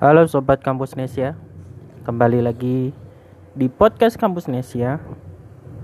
Halo 0.00 0.24
Sobat 0.24 0.64
Kampus 0.64 0.96
Nesia. 0.96 1.36
Kembali 2.08 2.40
lagi 2.40 2.96
di 3.52 3.68
podcast 3.68 4.16
Kampus 4.16 4.48
Nesia 4.48 4.96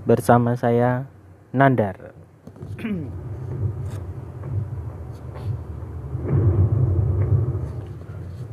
Bersama 0.09 0.57
saya 0.57 1.05
Nandar. 1.53 2.17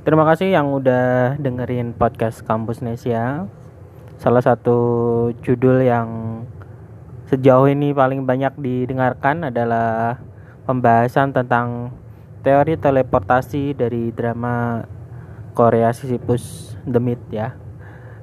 Terima 0.05 0.29
kasih 0.29 0.53
yang 0.53 0.69
udah 0.69 1.41
dengerin 1.41 1.96
podcast 1.96 2.45
Kampus 2.45 2.85
Nesia. 2.85 3.49
Salah 4.21 4.45
satu 4.45 4.77
judul 5.41 5.81
yang 5.81 6.45
sejauh 7.33 7.73
ini 7.73 7.96
paling 7.96 8.29
banyak 8.29 8.53
didengarkan 8.61 9.49
adalah 9.49 10.21
pembahasan 10.69 11.33
tentang 11.33 11.89
teori 12.45 12.77
teleportasi 12.77 13.73
dari 13.73 14.12
drama 14.12 14.93
Korea 15.54 15.94
Sisyphus 15.94 16.75
The 16.85 16.99
Myth 16.99 17.22
ya. 17.31 17.54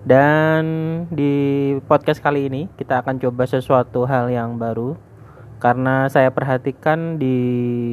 Dan 0.04 0.64
di 1.10 1.34
podcast 1.88 2.20
kali 2.20 2.52
ini 2.52 2.68
kita 2.76 3.02
akan 3.02 3.18
coba 3.24 3.48
sesuatu 3.48 4.04
hal 4.04 4.28
yang 4.28 4.60
baru 4.60 5.00
karena 5.62 6.10
saya 6.10 6.34
perhatikan 6.34 7.22
di 7.22 7.38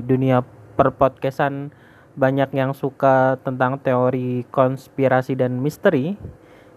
dunia 0.02 0.42
perpodcastan 0.74 1.70
banyak 2.19 2.51
yang 2.51 2.74
suka 2.74 3.38
tentang 3.47 3.78
teori 3.78 4.42
konspirasi 4.51 5.39
dan 5.39 5.62
misteri. 5.62 6.19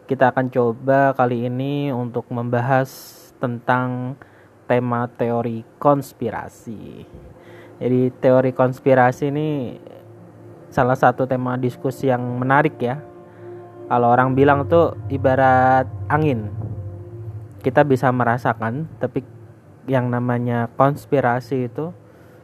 Kita 0.05 0.29
akan 0.35 0.51
coba 0.51 1.15
kali 1.17 1.47
ini 1.49 1.89
untuk 1.89 2.27
membahas 2.29 2.91
tentang 3.39 4.19
tema 4.67 5.07
teori 5.07 5.65
konspirasi. 5.79 7.07
Jadi 7.81 8.01
teori 8.21 8.51
konspirasi 8.53 9.33
ini 9.33 9.49
salah 10.71 10.95
satu 10.95 11.27
tema 11.27 11.59
diskusi 11.59 12.07
yang 12.07 12.23
menarik 12.39 12.79
ya. 12.79 13.03
Kalau 13.91 14.07
orang 14.07 14.33
bilang 14.33 14.65
tuh 14.71 14.95
ibarat 15.11 15.85
angin. 16.07 16.47
Kita 17.61 17.85
bisa 17.85 18.09
merasakan, 18.09 18.89
tapi 18.97 19.21
yang 19.85 20.09
namanya 20.09 20.71
konspirasi 20.79 21.69
itu 21.69 21.93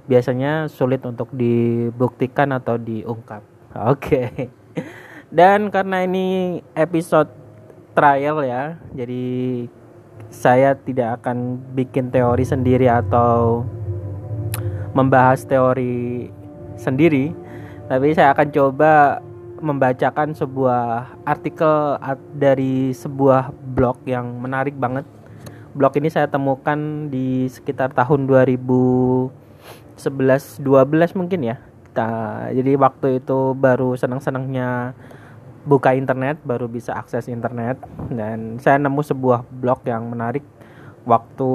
biasanya 0.06 0.70
sulit 0.70 1.02
untuk 1.08 1.32
dibuktikan 1.34 2.54
atau 2.54 2.78
diungkap. 2.78 3.42
Oke. 3.90 4.30
Okay. 4.30 4.30
Dan 5.34 5.72
karena 5.74 6.06
ini 6.06 6.60
episode 6.78 7.32
trial 7.98 8.46
ya, 8.46 8.78
jadi 8.94 9.26
saya 10.30 10.76
tidak 10.76 11.24
akan 11.24 11.60
bikin 11.74 12.12
teori 12.12 12.44
sendiri 12.44 12.88
atau 12.92 13.64
membahas 14.92 15.48
teori 15.48 16.30
sendiri 16.78 17.47
tapi 17.88 18.12
saya 18.12 18.36
akan 18.36 18.48
coba 18.52 19.24
membacakan 19.58 20.38
sebuah 20.38 21.18
artikel 21.26 21.98
dari 22.38 22.94
sebuah 22.94 23.50
blog 23.74 24.06
yang 24.06 24.38
menarik 24.38 24.78
banget. 24.78 25.08
Blog 25.74 25.98
ini 25.98 26.12
saya 26.12 26.30
temukan 26.30 27.10
di 27.10 27.50
sekitar 27.50 27.96
tahun 27.96 28.28
2011 28.30 29.32
12 29.98 31.18
mungkin 31.18 31.42
ya. 31.48 31.58
Jadi 32.54 32.78
waktu 32.78 33.24
itu 33.24 33.58
baru 33.58 33.98
senang-senangnya 33.98 34.94
buka 35.66 35.98
internet, 35.98 36.38
baru 36.46 36.70
bisa 36.70 36.94
akses 36.94 37.26
internet 37.26 37.82
dan 38.14 38.62
saya 38.62 38.78
nemu 38.78 39.02
sebuah 39.02 39.42
blog 39.50 39.82
yang 39.90 40.06
menarik 40.06 40.46
waktu 41.08 41.52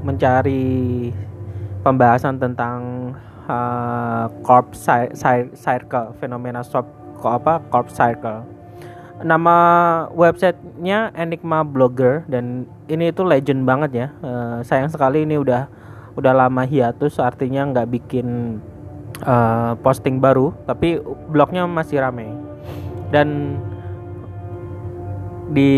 mencari 0.00 1.12
pembahasan 1.84 2.40
tentang 2.40 2.93
uh, 3.48 4.26
corp 4.44 4.72
circle 4.76 6.16
fenomena 6.20 6.64
sub 6.64 6.86
apa 7.24 7.64
corp 7.72 7.88
circle. 7.88 8.44
Nama 9.24 9.56
websitenya 10.10 11.14
Enigma 11.14 11.62
Blogger 11.62 12.26
dan 12.26 12.66
ini 12.90 13.14
itu 13.14 13.22
legend 13.22 13.64
banget 13.64 13.90
ya. 13.94 14.08
Uh, 14.20 14.58
sayang 14.66 14.90
sekali 14.90 15.22
ini 15.24 15.38
udah 15.38 15.70
udah 16.14 16.32
lama 16.34 16.62
hiatus 16.62 17.18
artinya 17.18 17.66
nggak 17.70 17.90
bikin 17.90 18.58
uh, 19.26 19.74
posting 19.82 20.22
baru 20.22 20.54
tapi 20.66 21.02
blognya 21.30 21.66
masih 21.66 22.02
ramai 22.02 22.30
dan 23.10 23.58
di 25.50 25.70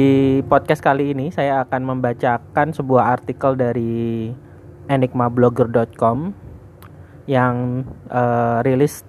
podcast 0.47 0.81
kali 0.81 1.12
ini 1.12 1.32
saya 1.32 1.65
akan 1.66 1.97
membacakan 1.97 2.72
sebuah 2.72 3.19
artikel 3.19 3.59
dari 3.59 4.31
enigmablogger.com 4.87 6.45
yang 7.26 7.82
uh, 8.10 8.62
rilis 8.62 9.03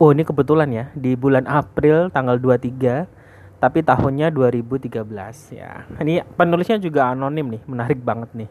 oh 0.00 0.10
ini 0.10 0.26
kebetulan 0.26 0.68
ya 0.72 0.84
di 0.96 1.14
bulan 1.14 1.46
April 1.46 2.10
tanggal 2.10 2.40
23 2.40 3.22
tapi 3.62 3.78
tahunnya 3.86 4.34
2013 4.34 5.06
ya. 5.54 5.86
Ini 6.02 6.26
penulisnya 6.34 6.82
juga 6.82 7.14
anonim 7.14 7.46
nih, 7.46 7.62
menarik 7.62 8.02
banget 8.02 8.34
nih. 8.34 8.50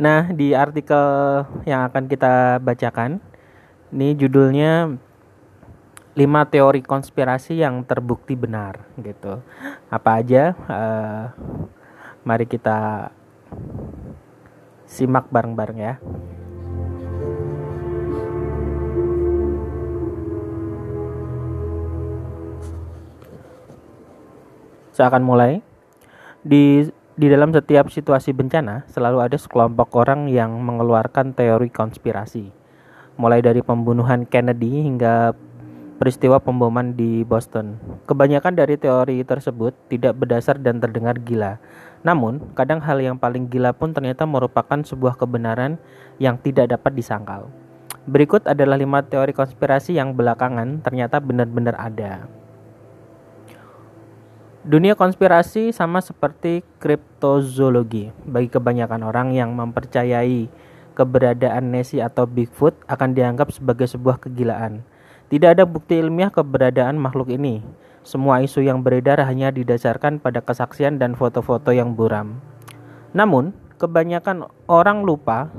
Nah, 0.00 0.32
di 0.32 0.56
artikel 0.56 1.04
yang 1.68 1.84
akan 1.92 2.08
kita 2.08 2.56
bacakan 2.56 3.20
ini 3.92 4.16
judulnya 4.16 4.96
5 6.16 6.24
teori 6.48 6.80
konspirasi 6.80 7.60
yang 7.60 7.84
terbukti 7.84 8.32
benar 8.40 8.88
gitu. 8.96 9.44
Apa 9.92 10.24
aja? 10.24 10.56
Uh, 10.64 11.24
mari 12.24 12.48
kita 12.48 13.12
simak 14.88 15.28
bareng-bareng 15.28 15.76
ya. 15.76 15.94
Saya 24.98 25.14
akan 25.14 25.22
mulai. 25.22 25.62
Di 26.42 26.82
di 27.14 27.30
dalam 27.30 27.54
setiap 27.54 27.86
situasi 27.86 28.34
bencana 28.34 28.82
selalu 28.90 29.30
ada 29.30 29.38
sekelompok 29.38 29.94
orang 29.94 30.26
yang 30.26 30.58
mengeluarkan 30.58 31.38
teori 31.38 31.70
konspirasi. 31.70 32.50
Mulai 33.14 33.38
dari 33.38 33.62
pembunuhan 33.62 34.26
Kennedy 34.26 34.82
hingga 34.82 35.38
peristiwa 36.02 36.42
pemboman 36.42 36.98
di 36.98 37.22
Boston. 37.22 37.78
Kebanyakan 38.10 38.58
dari 38.58 38.74
teori 38.74 39.22
tersebut 39.22 39.70
tidak 39.86 40.18
berdasar 40.18 40.58
dan 40.58 40.82
terdengar 40.82 41.14
gila. 41.22 41.62
Namun, 42.02 42.50
kadang 42.58 42.82
hal 42.82 42.98
yang 42.98 43.22
paling 43.22 43.46
gila 43.46 43.70
pun 43.78 43.94
ternyata 43.94 44.26
merupakan 44.26 44.82
sebuah 44.82 45.14
kebenaran 45.14 45.78
yang 46.18 46.42
tidak 46.42 46.74
dapat 46.74 46.98
disangkal. 46.98 47.46
Berikut 48.10 48.50
adalah 48.50 48.74
lima 48.74 49.06
teori 49.06 49.30
konspirasi 49.30 49.94
yang 49.94 50.18
belakangan 50.18 50.82
ternyata 50.82 51.22
benar-benar 51.22 51.78
ada. 51.78 52.37
Dunia 54.66 54.98
konspirasi 54.98 55.70
sama 55.70 56.02
seperti 56.02 56.66
kriptozoologi. 56.82 58.10
Bagi 58.26 58.50
kebanyakan 58.50 59.06
orang 59.06 59.30
yang 59.30 59.54
mempercayai 59.54 60.50
keberadaan 60.98 61.70
Nessie 61.70 62.02
atau 62.02 62.26
Bigfoot 62.26 62.74
akan 62.90 63.14
dianggap 63.14 63.54
sebagai 63.54 63.86
sebuah 63.86 64.18
kegilaan. 64.18 64.82
Tidak 65.30 65.54
ada 65.54 65.62
bukti 65.62 66.02
ilmiah 66.02 66.34
keberadaan 66.34 66.98
makhluk 66.98 67.30
ini. 67.30 67.62
Semua 68.02 68.42
isu 68.42 68.66
yang 68.66 68.82
beredar 68.82 69.22
hanya 69.22 69.54
didasarkan 69.54 70.18
pada 70.18 70.42
kesaksian 70.42 70.98
dan 70.98 71.14
foto-foto 71.14 71.70
yang 71.70 71.94
buram. 71.94 72.42
Namun, 73.14 73.54
kebanyakan 73.78 74.50
orang 74.66 75.06
lupa 75.06 75.54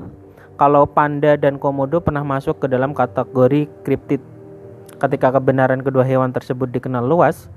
kalau 0.60 0.84
panda 0.84 1.40
dan 1.40 1.56
komodo 1.56 2.04
pernah 2.04 2.20
masuk 2.20 2.60
ke 2.60 2.66
dalam 2.68 2.92
kategori 2.92 3.64
kriptid. 3.80 4.20
Ketika 5.00 5.32
kebenaran 5.40 5.80
kedua 5.80 6.04
hewan 6.04 6.36
tersebut 6.36 6.68
dikenal 6.68 7.00
luas, 7.00 7.48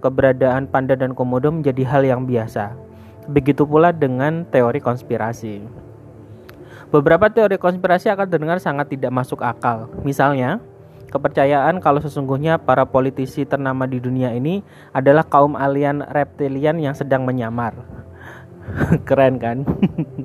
keberadaan 0.00 0.66
panda 0.66 0.96
dan 0.96 1.12
komodo 1.12 1.52
menjadi 1.52 1.84
hal 1.86 2.02
yang 2.02 2.24
biasa. 2.24 2.74
Begitu 3.28 3.62
pula 3.68 3.92
dengan 3.92 4.48
teori 4.48 4.80
konspirasi. 4.80 5.62
Beberapa 6.90 7.30
teori 7.30 7.54
konspirasi 7.54 8.10
akan 8.10 8.26
terdengar 8.26 8.58
sangat 8.58 8.90
tidak 8.90 9.14
masuk 9.14 9.46
akal. 9.46 9.86
Misalnya, 10.02 10.58
kepercayaan 11.14 11.78
kalau 11.78 12.02
sesungguhnya 12.02 12.58
para 12.58 12.82
politisi 12.82 13.46
ternama 13.46 13.86
di 13.86 14.02
dunia 14.02 14.34
ini 14.34 14.66
adalah 14.90 15.22
kaum 15.22 15.54
alien 15.54 16.02
reptilian 16.02 16.82
yang 16.82 16.98
sedang 16.98 17.22
menyamar. 17.22 17.78
Keren 19.08 19.38
kan? 19.38 19.62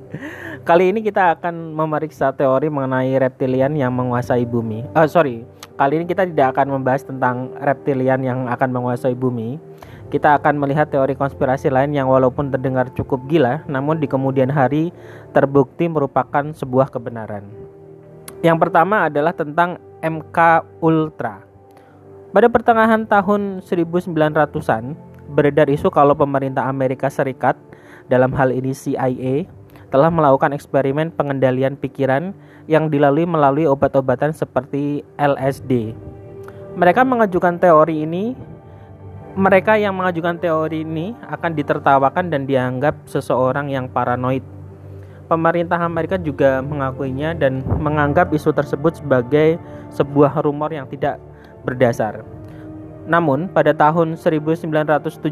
Kali 0.70 0.90
ini 0.90 1.06
kita 1.06 1.38
akan 1.38 1.78
memeriksa 1.78 2.34
teori 2.34 2.74
mengenai 2.74 3.14
reptilian 3.22 3.78
yang 3.78 3.94
menguasai 3.94 4.50
bumi. 4.50 4.82
Oh, 4.98 5.06
sorry, 5.06 5.46
Kali 5.76 6.00
ini 6.00 6.08
kita 6.08 6.24
tidak 6.24 6.56
akan 6.56 6.80
membahas 6.80 7.04
tentang 7.04 7.52
reptilian 7.60 8.24
yang 8.24 8.48
akan 8.48 8.72
menguasai 8.72 9.12
bumi. 9.12 9.60
Kita 10.08 10.40
akan 10.40 10.56
melihat 10.56 10.88
teori 10.88 11.20
konspirasi 11.20 11.68
lain 11.68 11.92
yang 11.92 12.08
walaupun 12.08 12.48
terdengar 12.48 12.88
cukup 12.96 13.28
gila, 13.28 13.60
namun 13.68 14.00
di 14.00 14.08
kemudian 14.08 14.48
hari 14.48 14.96
terbukti 15.36 15.92
merupakan 15.92 16.56
sebuah 16.56 16.88
kebenaran. 16.88 17.44
Yang 18.40 18.58
pertama 18.64 19.12
adalah 19.12 19.36
tentang 19.36 19.76
MK 20.00 20.64
Ultra. 20.80 21.44
Pada 22.32 22.48
pertengahan 22.48 23.04
tahun 23.04 23.60
1900-an, 23.60 24.96
beredar 25.36 25.68
isu 25.68 25.92
kalau 25.92 26.16
pemerintah 26.16 26.72
Amerika 26.72 27.12
Serikat, 27.12 27.60
dalam 28.08 28.32
hal 28.32 28.56
ini 28.56 28.72
CIA, 28.72 29.44
telah 29.96 30.12
melakukan 30.12 30.52
eksperimen 30.52 31.08
pengendalian 31.16 31.80
pikiran 31.80 32.36
yang 32.68 32.92
dilalui 32.92 33.24
melalui 33.24 33.64
obat-obatan 33.64 34.36
seperti 34.36 35.08
LSD. 35.16 35.96
Mereka 36.76 37.08
mengajukan 37.08 37.56
teori 37.56 38.04
ini 38.04 38.36
mereka 39.40 39.80
yang 39.80 39.96
mengajukan 39.96 40.36
teori 40.36 40.84
ini 40.84 41.16
akan 41.32 41.56
ditertawakan 41.56 42.28
dan 42.28 42.44
dianggap 42.44 43.08
seseorang 43.08 43.72
yang 43.72 43.88
paranoid. 43.88 44.44
Pemerintah 45.32 45.80
Amerika 45.80 46.20
juga 46.20 46.60
mengakuinya 46.60 47.32
dan 47.32 47.64
menganggap 47.80 48.36
isu 48.36 48.52
tersebut 48.52 49.00
sebagai 49.00 49.56
sebuah 49.96 50.44
rumor 50.44 50.76
yang 50.76 50.92
tidak 50.92 51.24
berdasar. 51.64 52.20
Namun, 53.08 53.48
pada 53.48 53.72
tahun 53.72 54.20
1975, 54.20 55.24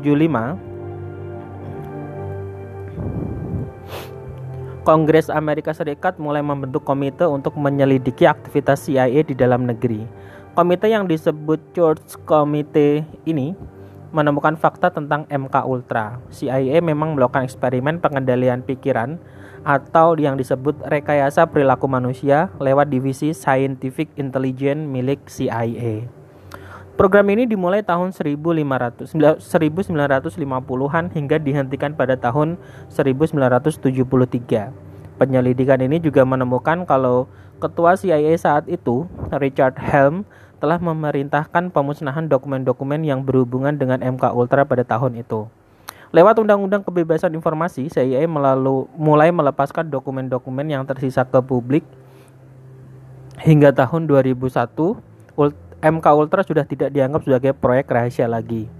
Kongres 4.83 5.31
Amerika 5.31 5.71
Serikat 5.71 6.19
mulai 6.19 6.43
membentuk 6.43 6.83
komite 6.83 7.23
untuk 7.23 7.55
menyelidiki 7.55 8.27
aktivitas 8.27 8.83
CIA 8.83 9.23
di 9.23 9.31
dalam 9.31 9.63
negeri. 9.63 10.03
Komite 10.59 10.91
yang 10.91 11.07
disebut 11.07 11.71
Church 11.71 12.19
Committee 12.27 13.07
ini 13.23 13.55
menemukan 14.11 14.59
fakta 14.59 14.91
tentang 14.91 15.23
MK 15.31 15.55
Ultra. 15.63 16.19
CIA 16.35 16.83
memang 16.83 17.15
melakukan 17.15 17.47
eksperimen 17.47 18.03
pengendalian 18.03 18.59
pikiran 18.59 19.23
atau 19.63 20.19
yang 20.19 20.35
disebut 20.35 20.75
rekayasa 20.83 21.47
perilaku 21.47 21.87
manusia 21.87 22.51
lewat 22.59 22.91
divisi 22.91 23.31
Scientific 23.31 24.11
Intelligence 24.19 24.83
milik 24.83 25.23
CIA. 25.31 26.22
Program 26.93 27.25
ini 27.33 27.49
dimulai 27.49 27.81
tahun 27.81 28.13
1500, 28.13 29.17
1950-an 29.17 31.05
hingga 31.09 31.41
dihentikan 31.41 31.97
pada 31.97 32.13
tahun 32.13 32.61
1973. 32.93 33.97
Penyelidikan 35.17 35.81
ini 35.81 35.97
juga 35.97 36.21
menemukan 36.21 36.85
kalau 36.85 37.25
ketua 37.57 37.97
CIA 37.97 38.37
saat 38.37 38.69
itu, 38.69 39.09
Richard 39.33 39.81
Helm, 39.81 40.21
telah 40.61 40.77
memerintahkan 40.77 41.73
pemusnahan 41.73 42.29
dokumen-dokumen 42.29 43.01
yang 43.01 43.25
berhubungan 43.25 43.73
dengan 43.73 43.97
MK 43.97 44.29
Ultra 44.29 44.61
pada 44.61 44.85
tahun 44.85 45.17
itu. 45.17 45.49
Lewat 46.13 46.45
Undang-Undang 46.45 46.85
Kebebasan 46.85 47.33
Informasi, 47.33 47.89
CIA 47.89 48.29
melalu, 48.29 48.85
mulai 48.93 49.33
melepaskan 49.33 49.89
dokumen-dokumen 49.89 50.69
yang 50.69 50.85
tersisa 50.85 51.25
ke 51.25 51.41
publik 51.41 51.81
hingga 53.41 53.73
tahun 53.73 54.05
2001. 54.05 55.09
MK 55.83 56.07
Ultra 56.15 56.47
sudah 56.47 56.63
tidak 56.63 56.95
dianggap 56.95 57.27
sebagai 57.27 57.51
proyek 57.51 57.91
rahasia 57.91 58.31
lagi. 58.31 58.71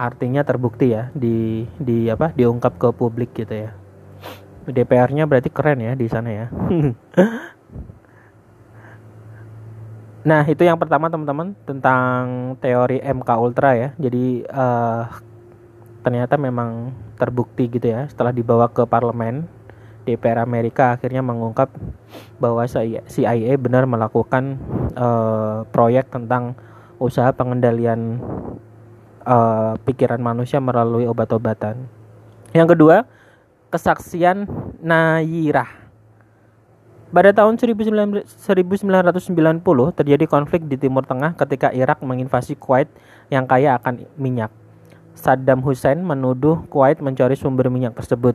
Artinya 0.00 0.40
terbukti 0.40 0.96
ya 0.96 1.12
di 1.12 1.68
di 1.76 2.08
apa 2.08 2.32
diungkap 2.32 2.80
ke 2.80 2.88
publik 2.96 3.36
gitu 3.36 3.68
ya. 3.68 3.70
DPR-nya 4.66 5.28
berarti 5.28 5.52
keren 5.52 5.84
ya 5.84 5.92
di 5.92 6.06
sana 6.08 6.30
ya. 6.32 6.46
Nah, 10.26 10.42
itu 10.42 10.66
yang 10.66 10.74
pertama 10.74 11.06
teman-teman 11.06 11.54
tentang 11.62 12.58
teori 12.58 12.98
MK 12.98 13.30
Ultra 13.38 13.78
ya. 13.78 13.88
Jadi 13.94 14.42
uh, 14.50 15.06
ternyata 16.02 16.34
memang 16.34 16.90
terbukti 17.14 17.70
gitu 17.70 17.94
ya 17.94 18.10
setelah 18.10 18.34
dibawa 18.34 18.66
ke 18.66 18.82
parlemen 18.90 19.46
DPR 20.06 20.38
Amerika 20.40 20.94
akhirnya 20.94 21.20
mengungkap 21.20 21.74
bahwa 22.38 22.62
CIA 23.10 23.58
benar 23.58 23.90
melakukan 23.90 24.56
uh, 24.94 25.66
proyek 25.74 26.08
tentang 26.14 26.54
usaha 27.02 27.34
pengendalian 27.34 28.22
uh, 29.26 29.74
pikiran 29.82 30.22
manusia 30.22 30.62
melalui 30.62 31.10
obat-obatan. 31.10 31.90
Yang 32.54 32.78
kedua, 32.78 32.96
kesaksian 33.74 34.46
Nayirah 34.80 35.86
pada 37.06 37.30
tahun 37.30 37.54
1990 37.54 38.26
terjadi 39.94 40.24
konflik 40.26 40.66
di 40.66 40.74
Timur 40.74 41.06
Tengah 41.06 41.38
ketika 41.38 41.70
Irak 41.70 42.02
menginvasi 42.02 42.58
Kuwait 42.58 42.90
yang 43.30 43.46
kaya 43.46 43.78
akan 43.78 44.04
minyak. 44.18 44.50
Saddam 45.16 45.62
Hussein 45.62 46.02
menuduh 46.02 46.66
Kuwait 46.66 46.98
mencuri 46.98 47.38
sumber 47.38 47.70
minyak 47.70 47.94
tersebut. 47.94 48.34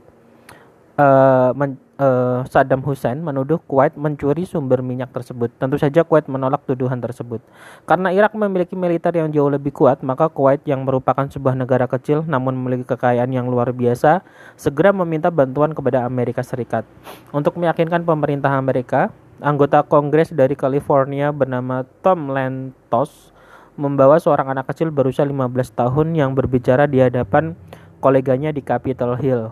Uh, 0.99 1.55
men, 1.55 1.79
uh, 2.01 2.41
Saddam 2.49 2.81
Hussein 2.81 3.21
menuduh 3.21 3.61
Kuwait 3.63 3.93
mencuri 3.93 4.43
sumber 4.43 4.81
minyak 4.81 5.13
tersebut. 5.13 5.53
Tentu 5.55 5.77
saja 5.77 6.01
Kuwait 6.01 6.25
menolak 6.25 6.65
tuduhan 6.65 6.97
tersebut. 6.97 7.39
Karena 7.85 8.09
Irak 8.09 8.33
memiliki 8.33 8.73
militer 8.73 9.13
yang 9.13 9.29
jauh 9.29 9.47
lebih 9.47 9.71
kuat, 9.71 10.01
maka 10.01 10.27
Kuwait 10.27 10.65
yang 10.65 10.83
merupakan 10.83 11.29
sebuah 11.29 11.53
negara 11.53 11.85
kecil 11.85 12.25
namun 12.25 12.57
memiliki 12.57 12.91
kekayaan 12.91 13.29
yang 13.31 13.47
luar 13.47 13.71
biasa, 13.71 14.25
segera 14.57 14.91
meminta 14.91 15.29
bantuan 15.29 15.71
kepada 15.71 16.03
Amerika 16.03 16.41
Serikat. 16.41 16.83
Untuk 17.31 17.55
meyakinkan 17.55 18.03
pemerintah 18.03 18.51
Amerika, 18.57 19.13
anggota 19.39 19.85
Kongres 19.85 20.33
dari 20.33 20.57
California 20.57 21.31
bernama 21.31 21.87
Tom 22.03 22.33
Lantos 22.33 23.31
membawa 23.79 24.19
seorang 24.19 24.51
anak 24.51 24.67
kecil 24.67 24.91
berusia 24.91 25.23
15 25.23 25.71
tahun 25.71 26.07
yang 26.13 26.35
berbicara 26.35 26.85
di 26.85 26.99
hadapan 26.99 27.55
koleganya 28.03 28.51
di 28.51 28.59
Capitol 28.59 29.15
Hill. 29.15 29.49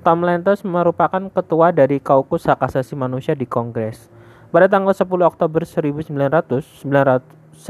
Tom 0.00 0.24
Lantos 0.24 0.64
merupakan 0.64 1.28
ketua 1.28 1.76
dari 1.76 2.00
Kaukus 2.00 2.48
Hak 2.48 2.64
Asasi 2.64 2.96
Manusia 2.96 3.36
di 3.36 3.44
Kongres. 3.44 4.08
Pada 4.48 4.64
tanggal 4.64 4.96
10 4.96 5.04
Oktober 5.04 5.60
1900, 5.60 6.08
1990, 6.80 7.60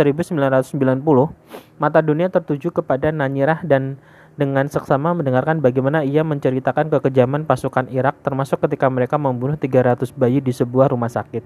mata 1.82 1.98
dunia 1.98 2.30
tertuju 2.30 2.70
kepada 2.70 3.10
Nanyirah 3.10 3.66
dan 3.66 3.98
dengan 4.38 4.70
seksama 4.70 5.10
mendengarkan 5.10 5.58
bagaimana 5.58 6.06
ia 6.06 6.22
menceritakan 6.22 6.86
kekejaman 6.94 7.50
pasukan 7.50 7.90
Irak 7.90 8.22
termasuk 8.22 8.62
ketika 8.62 8.86
mereka 8.86 9.18
membunuh 9.18 9.58
300 9.58 10.14
bayi 10.14 10.38
di 10.38 10.54
sebuah 10.54 10.94
rumah 10.94 11.10
sakit. 11.10 11.42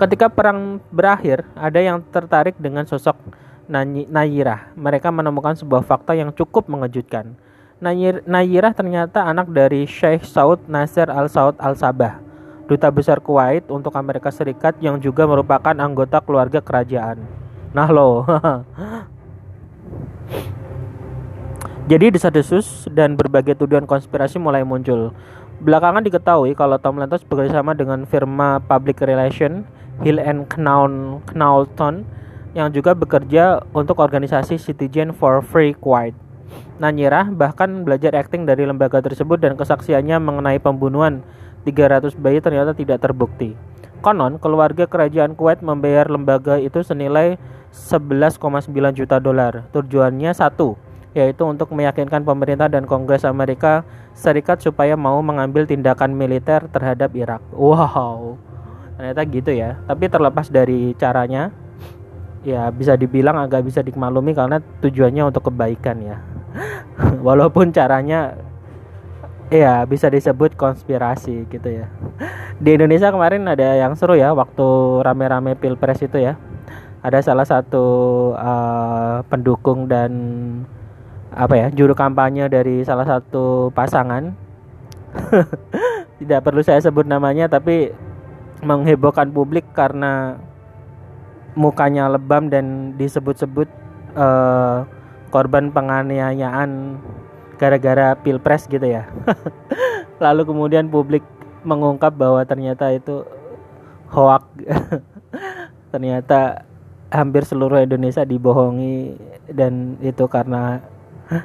Ketika 0.00 0.32
perang 0.32 0.80
berakhir, 0.88 1.44
ada 1.52 1.76
yang 1.84 2.00
tertarik 2.08 2.56
dengan 2.56 2.88
sosok 2.88 3.20
Nayirah. 3.68 4.72
Mereka 4.80 5.12
menemukan 5.12 5.60
sebuah 5.60 5.84
fakta 5.84 6.16
yang 6.16 6.32
cukup 6.32 6.72
mengejutkan 6.72 7.36
Nayirah 7.76 8.72
ternyata 8.72 9.20
anak 9.28 9.52
dari 9.52 9.84
Sheikh 9.84 10.24
Saud 10.24 10.64
Nasser 10.64 11.12
Al 11.12 11.28
Saud 11.28 11.60
Al 11.60 11.76
Sabah, 11.76 12.16
duta 12.64 12.88
besar 12.88 13.20
Kuwait 13.20 13.68
untuk 13.68 13.92
Amerika 14.00 14.32
Serikat 14.32 14.80
yang 14.80 14.96
juga 14.96 15.28
merupakan 15.28 15.76
anggota 15.76 16.24
keluarga 16.24 16.64
kerajaan. 16.64 17.20
Nah 17.76 17.92
lo. 17.92 18.24
Jadi 21.92 22.16
desas-desus 22.16 22.88
dan 22.96 23.12
berbagai 23.12 23.60
tuduhan 23.60 23.84
konspirasi 23.84 24.40
mulai 24.40 24.64
muncul. 24.64 25.12
Belakangan 25.60 26.00
diketahui 26.00 26.56
kalau 26.56 26.80
Tom 26.80 26.96
Lantos 26.96 27.28
bekerjasama 27.28 27.76
dengan 27.76 28.08
firma 28.08 28.56
public 28.64 29.04
relation 29.04 29.68
Hill 30.00 30.16
and 30.16 30.48
Knowlton 30.48 32.08
yang 32.56 32.72
juga 32.72 32.96
bekerja 32.96 33.60
untuk 33.76 34.00
organisasi 34.00 34.56
Citizen 34.56 35.12
for 35.12 35.44
Free 35.44 35.76
Kuwait. 35.76 36.25
Nanyirah 36.76 37.32
bahkan 37.32 37.88
belajar 37.88 38.12
akting 38.12 38.44
dari 38.44 38.68
lembaga 38.68 39.00
tersebut 39.00 39.40
dan 39.40 39.56
kesaksiannya 39.56 40.20
mengenai 40.20 40.60
pembunuhan 40.60 41.24
300 41.64 42.12
bayi 42.20 42.44
ternyata 42.44 42.76
tidak 42.76 43.00
terbukti. 43.00 43.56
Konon, 44.04 44.36
keluarga 44.36 44.84
kerajaan 44.84 45.34
Kuwait 45.34 45.64
membayar 45.64 46.04
lembaga 46.06 46.60
itu 46.60 46.84
senilai 46.84 47.40
11,9 47.72 48.70
juta 48.92 49.16
dolar. 49.18 49.66
Tujuannya 49.72 50.36
satu, 50.36 50.76
yaitu 51.16 51.42
untuk 51.48 51.72
meyakinkan 51.72 52.22
pemerintah 52.22 52.68
dan 52.68 52.84
Kongres 52.84 53.24
Amerika 53.24 53.82
Serikat 54.16 54.60
supaya 54.60 54.96
mau 54.96 55.20
mengambil 55.20 55.68
tindakan 55.68 56.12
militer 56.12 56.68
terhadap 56.72 57.12
Irak. 57.16 57.40
Wow, 57.52 58.36
ternyata 58.96 59.22
gitu 59.28 59.52
ya. 59.52 59.76
Tapi 59.84 60.08
terlepas 60.08 60.48
dari 60.48 60.96
caranya, 60.96 61.52
ya 62.44 62.68
bisa 62.72 62.96
dibilang 62.96 63.36
agak 63.36 63.64
bisa 63.64 63.84
dimaklumi 63.84 64.32
karena 64.32 64.60
tujuannya 64.80 65.28
untuk 65.28 65.52
kebaikan 65.52 66.00
ya. 66.00 66.16
walaupun 67.26 67.70
caranya 67.70 68.36
ya 69.52 69.86
bisa 69.86 70.10
disebut 70.10 70.58
konspirasi 70.58 71.46
gitu 71.46 71.68
ya. 71.70 71.86
Di 72.58 72.74
Indonesia 72.74 73.12
kemarin 73.12 73.46
ada 73.46 73.76
yang 73.78 73.94
seru 73.94 74.18
ya 74.18 74.34
waktu 74.34 74.66
rame-rame 75.04 75.54
pilpres 75.54 76.02
itu 76.02 76.18
ya. 76.18 76.34
Ada 77.06 77.22
salah 77.22 77.46
satu 77.46 77.86
uh, 78.34 79.22
pendukung 79.30 79.86
dan 79.86 80.10
apa 81.30 81.54
ya 81.54 81.66
juru 81.70 81.94
kampanye 81.94 82.50
dari 82.50 82.82
salah 82.82 83.06
satu 83.06 83.70
pasangan. 83.70 84.34
Tidak 86.20 86.40
perlu 86.42 86.64
saya 86.64 86.80
sebut 86.80 87.06
namanya 87.06 87.46
tapi 87.46 87.92
menghebohkan 88.64 89.30
publik 89.30 89.68
karena 89.76 90.40
mukanya 91.56 92.08
lebam 92.08 92.48
dan 92.48 92.96
disebut-sebut 92.96 93.68
uh, 94.16 94.84
korban 95.36 95.68
penganiayaan 95.68 96.96
gara-gara 97.60 98.16
pilpres 98.16 98.64
gitu 98.72 98.88
ya. 98.88 99.04
Lalu 100.24 100.48
kemudian 100.48 100.88
publik 100.88 101.20
mengungkap 101.60 102.16
bahwa 102.16 102.40
ternyata 102.48 102.88
itu 102.96 103.20
hoak. 104.08 104.48
ternyata 105.92 106.64
hampir 107.12 107.44
seluruh 107.44 107.84
Indonesia 107.84 108.24
dibohongi 108.24 109.20
dan 109.52 110.00
itu 110.00 110.24
karena 110.24 110.80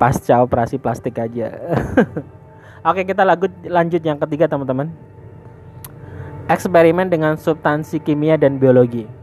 pasca 0.00 0.38
operasi 0.38 0.78
plastik 0.78 1.18
aja. 1.18 1.58
Oke, 2.86 3.02
kita 3.02 3.26
lanjut 3.26 3.50
lanjut 3.66 4.02
yang 4.06 4.22
ketiga 4.22 4.46
teman-teman. 4.46 4.94
Eksperimen 6.46 7.10
dengan 7.10 7.34
substansi 7.34 7.98
kimia 7.98 8.38
dan 8.38 8.62
biologi. 8.62 9.17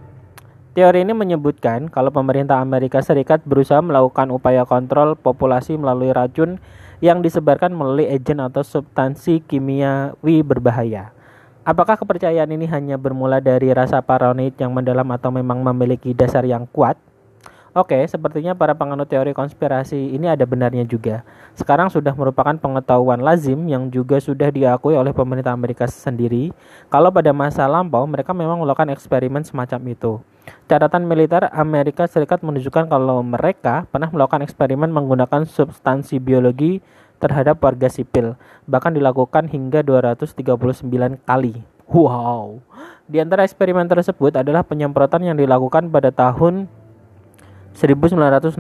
Teori 0.75 1.07
ini 1.07 1.15
menyebutkan 1.15 1.87
kalau 1.87 2.11
pemerintah 2.11 2.59
Amerika 2.59 2.99
Serikat 2.99 3.39
berusaha 3.47 3.79
melakukan 3.79 4.27
upaya 4.27 4.67
kontrol 4.67 5.15
populasi 5.15 5.79
melalui 5.79 6.11
racun 6.11 6.59
yang 6.99 7.23
disebarkan 7.23 7.71
melalui 7.71 8.11
agen 8.11 8.43
atau 8.43 8.59
substansi 8.59 9.39
kimiawi 9.47 10.43
berbahaya. 10.43 11.15
Apakah 11.63 11.95
kepercayaan 11.95 12.51
ini 12.51 12.67
hanya 12.67 12.99
bermula 12.99 13.39
dari 13.39 13.71
rasa 13.71 14.03
paranoid 14.03 14.59
yang 14.59 14.75
mendalam 14.75 15.07
atau 15.15 15.31
memang 15.31 15.63
memiliki 15.63 16.11
dasar 16.11 16.43
yang 16.43 16.67
kuat? 16.67 16.99
Oke, 17.71 18.03
sepertinya 18.11 18.51
para 18.51 18.75
penganut 18.75 19.07
teori 19.07 19.31
konspirasi 19.31 20.11
ini 20.11 20.27
ada 20.27 20.43
benarnya 20.43 20.83
juga. 20.83 21.23
Sekarang 21.55 21.87
sudah 21.87 22.11
merupakan 22.19 22.59
pengetahuan 22.59 23.23
lazim 23.23 23.63
yang 23.71 23.87
juga 23.87 24.19
sudah 24.19 24.51
diakui 24.51 24.99
oleh 24.99 25.15
pemerintah 25.15 25.55
Amerika 25.55 25.87
sendiri 25.87 26.51
kalau 26.91 27.15
pada 27.15 27.31
masa 27.31 27.63
lampau 27.63 28.03
mereka 28.03 28.35
memang 28.35 28.59
melakukan 28.59 28.91
eksperimen 28.91 29.47
semacam 29.47 29.79
itu. 29.87 30.19
Catatan 30.65 31.05
militer 31.05 31.45
Amerika 31.53 32.09
Serikat 32.09 32.41
menunjukkan 32.41 32.89
kalau 32.89 33.21
mereka 33.21 33.85
pernah 33.89 34.09
melakukan 34.09 34.41
eksperimen 34.41 34.89
menggunakan 34.89 35.45
substansi 35.45 36.17
biologi 36.17 36.81
terhadap 37.21 37.61
warga 37.61 37.87
sipil, 37.87 38.35
bahkan 38.65 38.91
dilakukan 38.91 39.47
hingga 39.49 39.81
239 39.81 41.21
kali. 41.23 41.63
Wow. 41.85 42.65
Di 43.05 43.21
antara 43.21 43.45
eksperimen 43.45 43.85
tersebut 43.85 44.33
adalah 44.33 44.65
penyemprotan 44.65 45.21
yang 45.21 45.37
dilakukan 45.37 45.93
pada 45.93 46.09
tahun 46.09 46.65
1966 47.77 48.57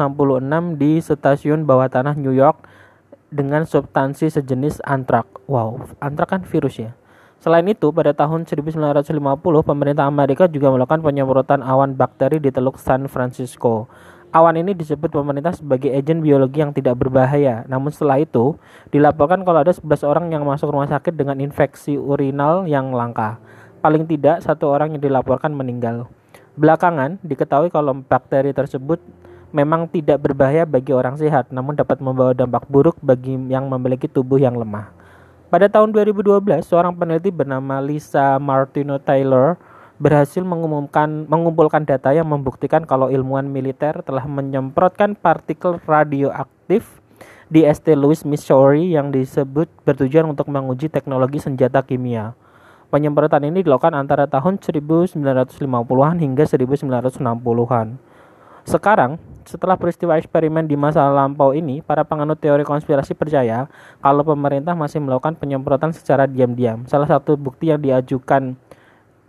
di 0.77 1.01
stasiun 1.01 1.65
bawah 1.65 1.89
tanah 1.89 2.13
New 2.13 2.35
York 2.35 2.67
dengan 3.33 3.65
substansi 3.65 4.29
sejenis 4.29 4.85
antrak. 4.85 5.25
Wow, 5.49 5.89
antrak 5.97 6.29
kan 6.29 6.41
virus 6.45 6.77
ya. 6.77 6.93
Selain 7.45 7.61
itu, 7.69 7.93
pada 7.93 8.09
tahun 8.09 8.49
1950, 8.49 9.05
pemerintah 9.61 10.09
Amerika 10.09 10.49
juga 10.49 10.73
melakukan 10.73 11.05
penyemprotan 11.05 11.61
awan 11.61 11.93
bakteri 11.93 12.41
di 12.41 12.49
Teluk 12.49 12.81
San 12.81 13.05
Francisco. 13.05 13.85
Awan 14.33 14.57
ini 14.57 14.73
disebut 14.73 15.13
pemerintah 15.13 15.53
sebagai 15.53 15.93
agen 15.93 16.25
biologi 16.25 16.65
yang 16.65 16.73
tidak 16.73 16.97
berbahaya. 16.97 17.61
Namun 17.69 17.93
setelah 17.93 18.17
itu, 18.17 18.57
dilaporkan 18.89 19.45
kalau 19.45 19.61
ada 19.61 19.69
11 19.69 20.09
orang 20.09 20.33
yang 20.33 20.41
masuk 20.41 20.73
rumah 20.73 20.89
sakit 20.89 21.13
dengan 21.13 21.37
infeksi 21.37 22.01
urinal 22.01 22.65
yang 22.65 22.89
langka. 22.89 23.37
Paling 23.77 24.09
tidak, 24.09 24.41
satu 24.41 24.65
orang 24.73 24.97
yang 24.97 25.05
dilaporkan 25.05 25.53
meninggal. 25.53 26.09
Belakangan 26.57 27.21
diketahui 27.21 27.69
kalau 27.69 27.93
bakteri 27.93 28.57
tersebut 28.57 28.97
memang 29.53 29.85
tidak 29.93 30.17
berbahaya 30.17 30.65
bagi 30.65 30.97
orang 30.97 31.13
sehat, 31.13 31.53
namun 31.53 31.77
dapat 31.77 32.01
membawa 32.01 32.33
dampak 32.33 32.65
buruk 32.65 32.97
bagi 33.05 33.37
yang 33.53 33.69
memiliki 33.69 34.09
tubuh 34.09 34.41
yang 34.41 34.57
lemah. 34.57 34.94
Pada 35.55 35.71
tahun 35.71 35.95
2012, 35.95 36.67
seorang 36.67 36.91
peneliti 36.99 37.31
bernama 37.31 37.79
Lisa 37.79 38.35
Martino 38.43 38.99
Taylor 38.99 39.55
berhasil 39.95 40.43
mengumumkan 40.43 41.31
mengumpulkan 41.31 41.87
data 41.87 42.11
yang 42.11 42.27
membuktikan 42.27 42.83
kalau 42.83 43.07
ilmuwan 43.07 43.47
militer 43.47 44.03
telah 44.03 44.27
menyemprotkan 44.27 45.15
partikel 45.15 45.79
radioaktif 45.87 46.99
di 47.47 47.63
St. 47.63 47.95
Louis, 47.95 48.27
Missouri 48.27 48.99
yang 48.99 49.15
disebut 49.15 49.71
bertujuan 49.87 50.27
untuk 50.27 50.51
menguji 50.51 50.91
teknologi 50.91 51.39
senjata 51.39 51.79
kimia. 51.87 52.35
Penyemprotan 52.91 53.47
ini 53.47 53.63
dilakukan 53.63 53.95
antara 53.95 54.27
tahun 54.27 54.59
1950-an 54.59 56.19
hingga 56.19 56.43
1960-an. 56.51 57.87
Sekarang, 58.65 59.21
setelah 59.45 59.77
peristiwa 59.77 60.17
eksperimen 60.17 60.65
di 60.65 60.73
masa 60.73 61.05
lampau 61.13 61.53
ini, 61.53 61.85
para 61.85 62.01
penganut 62.01 62.41
teori 62.41 62.65
konspirasi 62.65 63.13
percaya 63.13 63.69
kalau 64.01 64.25
pemerintah 64.25 64.73
masih 64.73 64.97
melakukan 64.97 65.37
penyemprotan 65.37 65.93
secara 65.93 66.25
diam-diam. 66.25 66.81
Salah 66.89 67.05
satu 67.05 67.37
bukti 67.37 67.69
yang 67.69 67.77
diajukan 67.77 68.57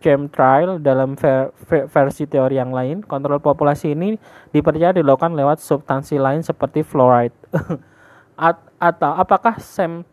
chemtrail 0.00 0.80
dalam 0.80 1.20
ver 1.20 1.52
ver 1.68 1.84
versi 1.88 2.24
teori 2.24 2.56
yang 2.56 2.72
lain, 2.72 3.04
kontrol 3.04 3.36
populasi 3.40 3.92
ini 3.92 4.16
dipercaya 4.56 4.96
dilakukan 4.96 5.36
lewat 5.36 5.60
substansi 5.60 6.16
lain 6.16 6.40
seperti 6.40 6.80
fluoride. 6.80 7.36
At 8.40 8.60
atau 8.80 9.16
apakah 9.20 9.60
sem 9.60 10.04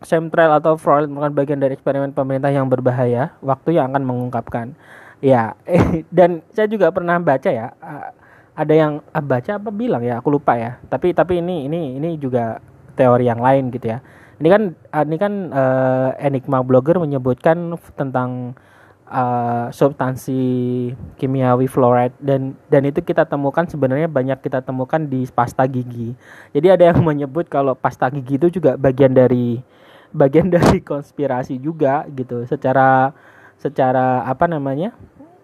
chemtrail 0.00 0.56
atau 0.56 0.80
fraud 0.80 1.08
merupakan 1.08 1.44
bagian 1.44 1.60
dari 1.60 1.76
eksperimen 1.76 2.16
pemerintah 2.16 2.48
yang 2.48 2.68
berbahaya. 2.68 3.36
Waktu 3.44 3.76
yang 3.76 3.92
akan 3.92 4.08
mengungkapkan. 4.08 4.72
Ya, 5.20 5.52
dan 6.16 6.40
saya 6.56 6.64
juga 6.64 6.88
pernah 6.88 7.20
baca 7.20 7.52
ya, 7.52 7.76
ada 8.60 8.74
yang 8.76 8.92
ah, 9.16 9.24
baca 9.24 9.56
apa 9.56 9.72
bilang 9.72 10.04
ya, 10.04 10.20
aku 10.20 10.36
lupa 10.36 10.52
ya. 10.60 10.76
Tapi 10.92 11.16
tapi 11.16 11.40
ini 11.40 11.64
ini 11.64 11.96
ini 11.96 12.20
juga 12.20 12.60
teori 12.92 13.24
yang 13.24 13.40
lain 13.40 13.72
gitu 13.72 13.88
ya. 13.96 14.04
Ini 14.36 14.48
kan 14.52 14.62
ah, 14.92 15.04
ini 15.08 15.16
kan 15.16 15.32
uh, 15.48 16.08
Enigma 16.20 16.60
blogger 16.60 17.00
menyebutkan 17.00 17.72
tentang 17.96 18.52
uh, 19.08 19.72
substansi 19.72 20.40
kimiawi 21.16 21.72
fluoride 21.72 22.12
dan 22.20 22.52
dan 22.68 22.84
itu 22.84 23.00
kita 23.00 23.24
temukan 23.24 23.64
sebenarnya 23.64 24.12
banyak 24.12 24.38
kita 24.44 24.60
temukan 24.60 25.00
di 25.00 25.24
pasta 25.32 25.64
gigi. 25.64 26.12
Jadi 26.52 26.66
ada 26.68 26.84
yang 26.92 27.00
menyebut 27.08 27.48
kalau 27.48 27.72
pasta 27.72 28.12
gigi 28.12 28.36
itu 28.36 28.60
juga 28.60 28.76
bagian 28.76 29.16
dari 29.16 29.64
bagian 30.12 30.52
dari 30.56 30.84
konspirasi 30.84 31.56
juga 31.56 32.04
gitu 32.12 32.44
secara 32.44 33.16
secara 33.60 34.24
apa 34.24 34.48
namanya 34.48 34.96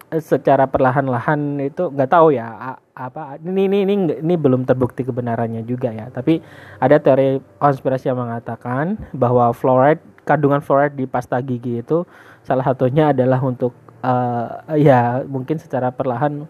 secara 0.07 0.63
perlahan-lahan 0.71 1.59
itu 1.59 1.91
nggak 1.91 2.07
tahu 2.07 2.31
ya 2.31 2.79
apa 2.95 3.35
ini 3.43 3.67
ini 3.67 3.77
ini 3.83 3.95
ini 4.23 4.33
belum 4.39 4.63
terbukti 4.63 5.03
kebenarannya 5.03 5.67
juga 5.67 5.91
ya 5.91 6.07
tapi 6.07 6.39
ada 6.79 6.95
teori 6.95 7.43
konspirasi 7.59 8.07
yang 8.07 8.23
mengatakan 8.23 8.95
bahwa 9.11 9.51
fluoride 9.51 9.99
kandungan 10.23 10.63
fluoride 10.63 10.95
di 10.95 11.03
pasta 11.03 11.35
gigi 11.43 11.83
itu 11.83 12.07
salah 12.47 12.63
satunya 12.63 13.11
adalah 13.11 13.43
untuk 13.43 13.75
uh, 13.99 14.63
ya 14.79 15.27
mungkin 15.27 15.59
secara 15.59 15.91
perlahan 15.91 16.47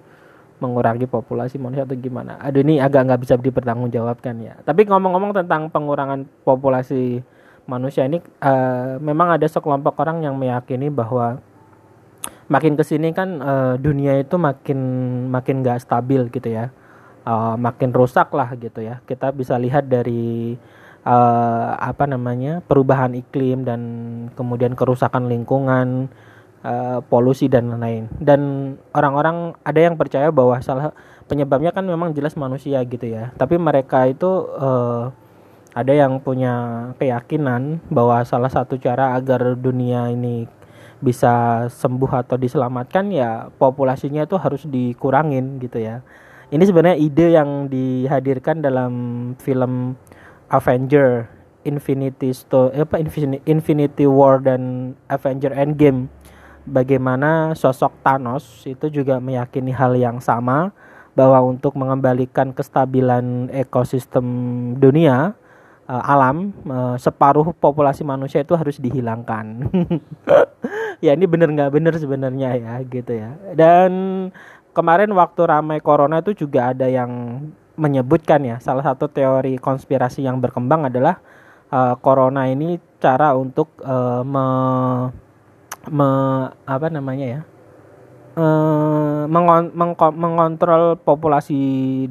mengurangi 0.58 1.06
populasi 1.06 1.62
manusia 1.62 1.86
atau 1.86 1.94
gimana. 1.94 2.42
Aduh 2.42 2.66
ini 2.66 2.82
agak 2.82 3.06
nggak 3.06 3.22
bisa 3.22 3.34
dipertanggungjawabkan 3.38 4.36
ya. 4.42 4.58
Tapi 4.66 4.90
ngomong-ngomong 4.90 5.38
tentang 5.38 5.70
pengurangan 5.70 6.26
populasi 6.42 7.22
manusia 7.70 8.08
ini 8.10 8.24
uh, 8.42 8.98
memang 8.98 9.38
ada 9.38 9.46
sekelompok 9.46 10.00
orang 10.02 10.26
yang 10.26 10.34
meyakini 10.40 10.90
bahwa 10.90 11.38
makin 12.48 12.80
ke 12.80 12.84
sini 12.84 13.12
kan 13.12 13.40
uh, 13.44 13.76
dunia 13.80 14.20
itu 14.20 14.36
makin 14.40 14.80
makin 15.32 15.64
gak 15.64 15.84
stabil 15.84 16.28
gitu 16.32 16.50
ya. 16.52 16.72
Uh, 17.28 17.60
makin 17.60 17.92
rusak 17.92 18.32
lah 18.32 18.56
gitu 18.56 18.80
ya. 18.80 19.04
Kita 19.04 19.36
bisa 19.36 19.60
lihat 19.60 19.92
dari 19.92 20.56
uh, 21.04 21.76
apa 21.76 22.08
namanya 22.08 22.64
perubahan 22.64 23.12
iklim 23.16 23.68
dan 23.68 23.82
kemudian 24.36 24.80
kerusakan 24.80 25.28
lingkungan 25.28 26.08
uh, 26.64 27.04
polusi 27.12 27.52
dan 27.52 27.68
lain-lain. 27.68 28.08
Dan 28.20 28.42
orang-orang 28.96 29.60
ada 29.68 29.80
yang 29.80 30.00
percaya 30.00 30.32
bahwa 30.32 30.60
salah 30.64 30.96
penyebabnya 31.28 31.76
kan 31.76 31.84
memang 31.84 32.16
jelas 32.16 32.40
manusia 32.40 32.80
gitu 32.88 33.08
ya. 33.12 33.36
Tapi 33.36 33.60
mereka 33.60 34.08
itu 34.08 34.48
uh, 34.56 35.12
ada 35.76 35.94
yang 35.94 36.24
punya 36.24 36.90
keyakinan 36.98 37.84
bahwa 37.92 38.24
salah 38.24 38.50
satu 38.50 38.80
cara 38.80 39.14
agar 39.14 39.54
dunia 39.60 40.10
ini 40.10 40.48
bisa 40.98 41.66
sembuh 41.70 42.12
atau 42.26 42.36
diselamatkan 42.36 43.14
ya 43.14 43.54
populasinya 43.54 44.26
itu 44.26 44.36
harus 44.38 44.66
dikurangin 44.66 45.62
gitu 45.62 45.78
ya. 45.78 46.02
Ini 46.48 46.64
sebenarnya 46.64 46.98
ide 46.98 47.28
yang 47.36 47.68
dihadirkan 47.68 48.64
dalam 48.64 48.94
film 49.38 50.00
Avenger 50.48 51.28
Infinity 51.68 52.32
Sto 52.32 52.72
apa 52.72 53.04
Infinity 53.44 54.08
War 54.08 54.40
dan 54.40 54.96
Avenger 55.12 55.52
Endgame. 55.52 56.08
Bagaimana 56.68 57.56
sosok 57.56 57.96
Thanos 58.04 58.64
itu 58.68 58.92
juga 58.92 59.20
meyakini 59.24 59.72
hal 59.72 59.96
yang 59.96 60.20
sama 60.20 60.72
bahwa 61.16 61.42
untuk 61.44 61.76
mengembalikan 61.80 62.52
kestabilan 62.52 63.50
ekosistem 63.50 64.26
dunia 64.78 65.36
uh, 65.88 66.04
alam 66.04 66.52
uh, 66.68 66.96
separuh 67.00 67.56
populasi 67.56 68.04
manusia 68.04 68.44
itu 68.44 68.54
harus 68.54 68.78
dihilangkan. 68.78 69.72
ya 71.06 71.16
ini 71.16 71.26
bener 71.26 71.50
nggak 71.56 71.74
bener 71.74 71.94
sebenarnya 71.98 72.50
ya 72.60 72.74
gitu 72.86 73.12
ya. 73.16 73.34
Dan 73.56 73.92
kemarin 74.76 75.10
waktu 75.16 75.42
ramai 75.48 75.80
corona 75.82 76.20
itu 76.22 76.36
juga 76.36 76.76
ada 76.76 76.86
yang 76.86 77.42
menyebutkan 77.78 78.42
ya 78.42 78.58
salah 78.58 78.82
satu 78.82 79.08
teori 79.08 79.58
konspirasi 79.62 80.26
yang 80.26 80.42
berkembang 80.42 80.90
adalah 80.90 81.22
uh, 81.72 81.96
corona 81.98 82.50
ini 82.50 82.82
cara 82.98 83.38
untuk 83.38 83.70
uh, 83.86 84.26
me, 84.26 84.46
me 85.94 86.10
apa 86.66 86.88
namanya 86.90 87.26
ya 87.26 87.42
uh, 88.38 89.26
mengon, 89.26 89.74
mengontrol 90.14 90.96
populasi 91.02 91.60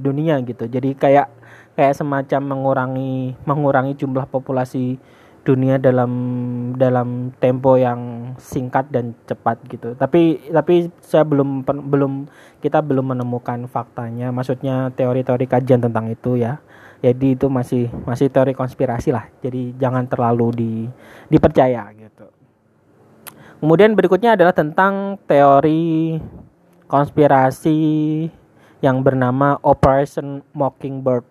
dunia 0.02 0.42
gitu. 0.42 0.66
Jadi 0.66 0.99
kayak 0.99 1.30
kayak 1.76 1.95
semacam 1.95 2.56
mengurangi 2.56 3.37
mengurangi 3.45 3.92
jumlah 3.95 4.25
populasi 4.26 4.97
dunia 5.47 5.78
dalam 5.78 6.11
dalam 6.75 7.30
tempo 7.38 7.78
yang 7.78 8.35
singkat 8.35 8.90
dan 8.90 9.14
cepat 9.30 9.62
gitu. 9.71 9.95
Tapi 9.95 10.50
tapi 10.50 10.90
saya 10.99 11.23
belum 11.23 11.62
belum 11.62 12.26
kita 12.59 12.83
belum 12.83 13.14
menemukan 13.14 13.71
faktanya. 13.71 14.35
Maksudnya 14.35 14.90
teori-teori 14.90 15.47
kajian 15.47 15.78
tentang 15.78 16.11
itu 16.11 16.35
ya. 16.35 16.59
Jadi 16.99 17.38
itu 17.38 17.47
masih 17.47 17.87
masih 18.02 18.26
teori 18.26 18.59
konspirasi 18.59 19.14
lah. 19.14 19.30
Jadi 19.38 19.78
jangan 19.78 20.11
terlalu 20.11 20.49
di 20.50 20.73
dipercaya 21.30 21.87
gitu. 21.95 22.26
Kemudian 23.62 23.95
berikutnya 23.95 24.35
adalah 24.35 24.52
tentang 24.52 25.23
teori 25.30 26.18
konspirasi 26.90 27.78
yang 28.85 29.00
bernama 29.00 29.56
Operation 29.64 30.45
Mockingbird. 30.52 31.25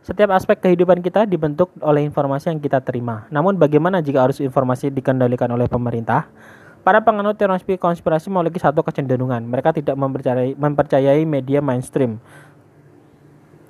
Setiap 0.00 0.32
aspek 0.32 0.58
kehidupan 0.58 1.04
kita 1.04 1.28
dibentuk 1.28 1.70
oleh 1.84 2.02
informasi 2.02 2.50
yang 2.50 2.58
kita 2.58 2.80
terima. 2.80 3.28
Namun 3.28 3.60
bagaimana 3.60 4.00
jika 4.00 4.24
arus 4.26 4.40
informasi 4.40 4.88
dikendalikan 4.88 5.50
oleh 5.52 5.68
pemerintah? 5.68 6.26
Para 6.80 7.04
penganut 7.04 7.36
teori 7.36 7.76
konspirasi 7.76 8.32
memiliki 8.32 8.56
satu 8.56 8.80
kecenderungan. 8.80 9.44
Mereka 9.44 9.76
tidak 9.76 10.00
mempercayai, 10.00 10.56
mempercayai 10.56 11.22
media 11.28 11.60
mainstream. 11.60 12.16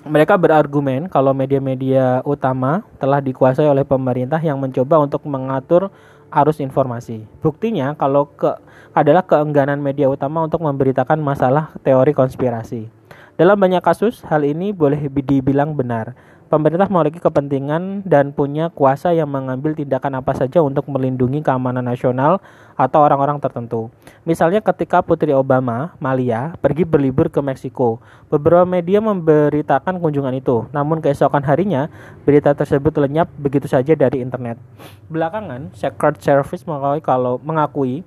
Mereka 0.07 0.39
berargumen 0.39 1.11
kalau 1.13 1.37
media-media 1.37 2.25
utama 2.25 2.87
telah 2.97 3.21
dikuasai 3.21 3.69
oleh 3.69 3.85
pemerintah 3.85 4.41
yang 4.41 4.57
mencoba 4.57 4.97
untuk 4.97 5.27
mengatur 5.29 5.93
arus 6.31 6.63
informasi. 6.63 7.27
Buktinya 7.43 7.93
kalau 7.99 8.31
ke 8.31 8.55
adalah 8.95 9.23
keengganan 9.23 9.79
media 9.79 10.11
utama 10.11 10.43
untuk 10.43 10.63
memberitakan 10.63 11.19
masalah 11.23 11.75
teori 11.87 12.11
konspirasi. 12.11 12.91
Dalam 13.39 13.57
banyak 13.57 13.81
kasus, 13.81 14.21
hal 14.27 14.45
ini 14.45 14.75
boleh 14.75 15.09
dibilang 15.09 15.73
benar. 15.73 16.13
Pemerintah 16.51 16.91
memiliki 16.91 17.23
kepentingan 17.23 18.03
dan 18.03 18.35
punya 18.35 18.75
kuasa 18.75 19.15
yang 19.15 19.31
mengambil 19.31 19.71
tindakan 19.71 20.19
apa 20.19 20.35
saja 20.35 20.59
untuk 20.59 20.83
melindungi 20.91 21.47
keamanan 21.47 21.87
nasional 21.87 22.43
atau 22.75 23.07
orang-orang 23.07 23.39
tertentu. 23.39 23.87
Misalnya 24.27 24.59
ketika 24.59 24.99
Putri 24.99 25.31
Obama, 25.31 25.95
Malia, 26.03 26.59
pergi 26.59 26.83
berlibur 26.83 27.31
ke 27.31 27.39
Meksiko. 27.39 28.03
Beberapa 28.27 28.67
media 28.67 28.99
memberitakan 28.99 30.03
kunjungan 30.03 30.35
itu, 30.35 30.67
namun 30.75 30.99
keesokan 30.99 31.47
harinya 31.47 31.87
berita 32.27 32.51
tersebut 32.51 32.99
lenyap 32.99 33.31
begitu 33.39 33.71
saja 33.71 33.95
dari 33.95 34.19
internet. 34.19 34.59
Belakangan, 35.07 35.71
Secret 35.71 36.19
Service 36.19 36.67
mengakui 36.67 36.99
kalau 36.99 37.39
mengakui 37.47 38.03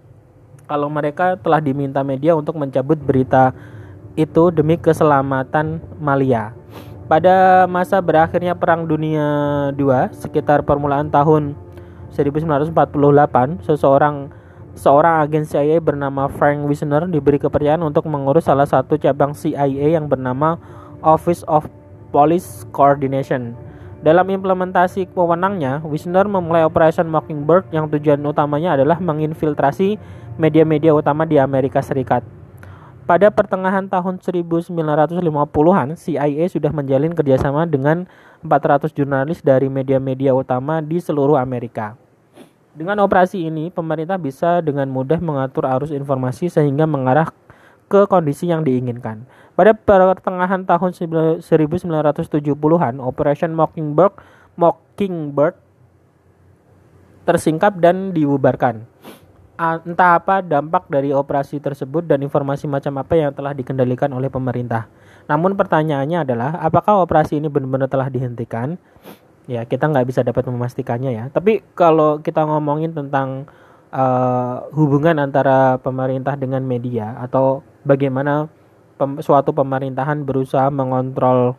kalau 0.68 0.92
mereka 0.92 1.40
telah 1.40 1.64
diminta 1.64 2.04
media 2.04 2.36
untuk 2.36 2.60
mencabut 2.60 3.00
berita 3.00 3.56
itu 4.20 4.52
demi 4.52 4.76
keselamatan 4.76 5.80
Malia. 6.04 6.52
Pada 7.14 7.70
masa 7.70 8.02
berakhirnya 8.02 8.58
Perang 8.58 8.90
Dunia 8.90 9.22
II, 9.78 10.10
sekitar 10.18 10.66
permulaan 10.66 11.14
tahun 11.14 11.54
1948, 12.10 12.74
seseorang 13.62 14.34
seorang 14.74 15.22
agen 15.22 15.46
CIA 15.46 15.78
bernama 15.78 16.26
Frank 16.26 16.66
Wisner 16.66 17.06
diberi 17.06 17.38
kepercayaan 17.38 17.86
untuk 17.86 18.10
mengurus 18.10 18.50
salah 18.50 18.66
satu 18.66 18.98
cabang 18.98 19.38
CIA 19.38 19.94
yang 19.94 20.10
bernama 20.10 20.58
Office 21.06 21.46
of 21.46 21.70
Police 22.10 22.66
Coordination. 22.74 23.54
Dalam 24.02 24.34
implementasi 24.34 25.06
wewenangnya, 25.14 25.86
Wisner 25.86 26.26
memulai 26.26 26.66
Operation 26.66 27.06
Mockingbird 27.14 27.70
yang 27.70 27.94
tujuan 27.94 28.26
utamanya 28.26 28.74
adalah 28.74 28.98
menginfiltrasi 28.98 30.02
media-media 30.42 30.98
utama 30.98 31.30
di 31.30 31.38
Amerika 31.38 31.78
Serikat. 31.78 32.26
Pada 33.04 33.28
pertengahan 33.28 33.84
tahun 33.92 34.24
1950-an, 34.24 36.00
CIA 36.00 36.48
sudah 36.48 36.72
menjalin 36.72 37.12
kerjasama 37.12 37.68
dengan 37.68 38.08
400 38.48 38.96
jurnalis 38.96 39.44
dari 39.44 39.68
media-media 39.68 40.32
utama 40.32 40.80
di 40.80 41.04
seluruh 41.04 41.36
Amerika. 41.36 42.00
Dengan 42.72 43.04
operasi 43.04 43.44
ini, 43.44 43.68
pemerintah 43.76 44.16
bisa 44.16 44.64
dengan 44.64 44.88
mudah 44.88 45.20
mengatur 45.20 45.68
arus 45.68 45.92
informasi 45.92 46.48
sehingga 46.48 46.88
mengarah 46.88 47.28
ke 47.92 48.08
kondisi 48.08 48.48
yang 48.48 48.64
diinginkan. 48.64 49.28
Pada 49.60 49.76
pertengahan 49.76 50.64
tahun 50.64 50.96
1970-an, 50.96 53.04
Operation 53.04 53.52
Mockingbird, 53.52 54.16
Mockingbird 54.56 55.60
tersingkap 57.28 57.84
dan 57.84 58.16
dibubarkan 58.16 58.93
entah 59.58 60.18
apa 60.18 60.42
dampak 60.42 60.90
dari 60.90 61.14
operasi 61.14 61.62
tersebut 61.62 62.02
dan 62.10 62.26
informasi 62.26 62.66
macam 62.66 62.98
apa 62.98 63.14
yang 63.14 63.32
telah 63.32 63.54
dikendalikan 63.54 64.10
oleh 64.10 64.28
pemerintah. 64.28 64.90
Namun 65.30 65.54
pertanyaannya 65.54 66.26
adalah 66.26 66.58
apakah 66.60 67.06
operasi 67.06 67.38
ini 67.38 67.48
benar-benar 67.48 67.88
telah 67.88 68.10
dihentikan? 68.10 68.82
Ya 69.46 69.64
kita 69.68 69.88
nggak 69.92 70.08
bisa 70.10 70.26
dapat 70.26 70.50
memastikannya 70.50 71.12
ya. 71.14 71.24
Tapi 71.30 71.62
kalau 71.78 72.20
kita 72.20 72.44
ngomongin 72.44 72.98
tentang 72.98 73.46
uh, 73.94 74.66
hubungan 74.74 75.22
antara 75.22 75.78
pemerintah 75.78 76.34
dengan 76.34 76.66
media 76.66 77.14
atau 77.22 77.62
bagaimana 77.86 78.50
pem 78.98 79.22
suatu 79.22 79.54
pemerintahan 79.54 80.26
berusaha 80.26 80.68
mengontrol 80.74 81.54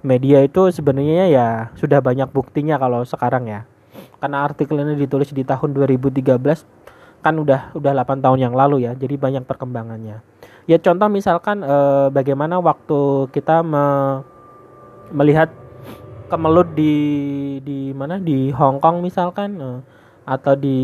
media 0.00 0.40
itu 0.40 0.70
sebenarnya 0.72 1.26
ya 1.28 1.48
sudah 1.76 1.98
banyak 2.00 2.30
buktinya 2.30 2.78
kalau 2.78 3.02
sekarang 3.02 3.50
ya. 3.50 3.60
Karena 4.20 4.44
artikel 4.44 4.80
ini 4.80 5.00
ditulis 5.00 5.32
di 5.32 5.42
tahun 5.42 5.72
2013 5.74 6.79
kan 7.20 7.36
udah 7.36 7.76
udah 7.76 7.92
8 7.92 8.24
tahun 8.24 8.38
yang 8.40 8.54
lalu 8.56 8.88
ya 8.88 8.92
jadi 8.96 9.14
banyak 9.16 9.44
perkembangannya. 9.44 10.24
Ya 10.68 10.76
contoh 10.80 11.08
misalkan 11.12 11.60
eh, 11.64 12.08
bagaimana 12.12 12.60
waktu 12.60 13.28
kita 13.32 13.60
me, 13.64 13.84
melihat 15.12 15.52
kemelut 16.30 16.72
di 16.72 16.94
di 17.60 17.90
mana? 17.92 18.16
Di 18.22 18.54
Hong 18.54 18.80
Kong 18.80 19.04
misalkan 19.04 19.58
eh, 19.60 19.80
atau 20.24 20.54
di 20.54 20.78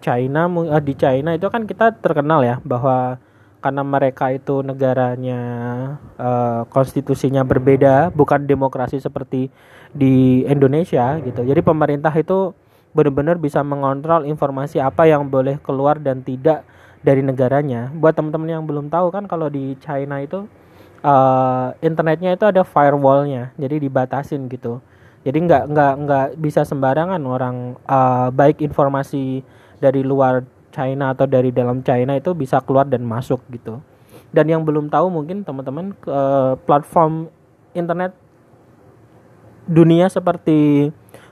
China 0.00 0.48
eh, 0.48 0.82
di 0.82 0.94
China 0.96 1.36
itu 1.36 1.46
kan 1.52 1.68
kita 1.68 2.00
terkenal 2.00 2.40
ya 2.40 2.56
bahwa 2.64 3.20
karena 3.58 3.82
mereka 3.82 4.30
itu 4.30 4.62
negaranya 4.64 5.40
eh, 6.16 6.62
konstitusinya 6.72 7.42
berbeda 7.44 8.14
bukan 8.14 8.46
demokrasi 8.48 9.02
seperti 9.02 9.50
di 9.92 10.46
Indonesia 10.46 11.18
gitu. 11.20 11.42
Jadi 11.44 11.60
pemerintah 11.60 12.12
itu 12.16 12.54
benar-benar 12.92 13.36
bisa 13.36 13.60
mengontrol 13.60 14.24
informasi 14.24 14.80
apa 14.80 15.04
yang 15.08 15.28
boleh 15.28 15.60
keluar 15.60 16.00
dan 16.00 16.24
tidak 16.24 16.64
dari 17.04 17.22
negaranya. 17.22 17.92
Buat 17.94 18.18
teman-teman 18.18 18.58
yang 18.58 18.64
belum 18.64 18.90
tahu 18.90 19.12
kan 19.14 19.24
kalau 19.30 19.46
di 19.46 19.78
China 19.78 20.18
itu 20.18 20.48
uh, 21.04 21.74
internetnya 21.84 22.34
itu 22.34 22.44
ada 22.48 22.66
firewallnya, 22.66 23.54
jadi 23.54 23.76
dibatasin 23.78 24.50
gitu. 24.50 24.82
Jadi 25.26 25.38
nggak 25.44 25.64
nggak 25.70 25.94
nggak 26.06 26.26
bisa 26.40 26.62
sembarangan 26.62 27.20
orang 27.26 27.76
uh, 27.84 28.30
baik 28.32 28.62
informasi 28.64 29.42
dari 29.82 30.02
luar 30.02 30.46
China 30.72 31.12
atau 31.14 31.26
dari 31.26 31.50
dalam 31.50 31.82
China 31.82 32.14
itu 32.14 32.32
bisa 32.34 32.62
keluar 32.62 32.86
dan 32.86 33.02
masuk 33.02 33.42
gitu. 33.50 33.82
Dan 34.28 34.46
yang 34.46 34.62
belum 34.62 34.92
tahu 34.92 35.08
mungkin 35.08 35.42
teman-teman 35.42 35.96
uh, 36.06 36.54
platform 36.68 37.32
internet 37.72 38.12
dunia 39.68 40.08
seperti 40.08 40.88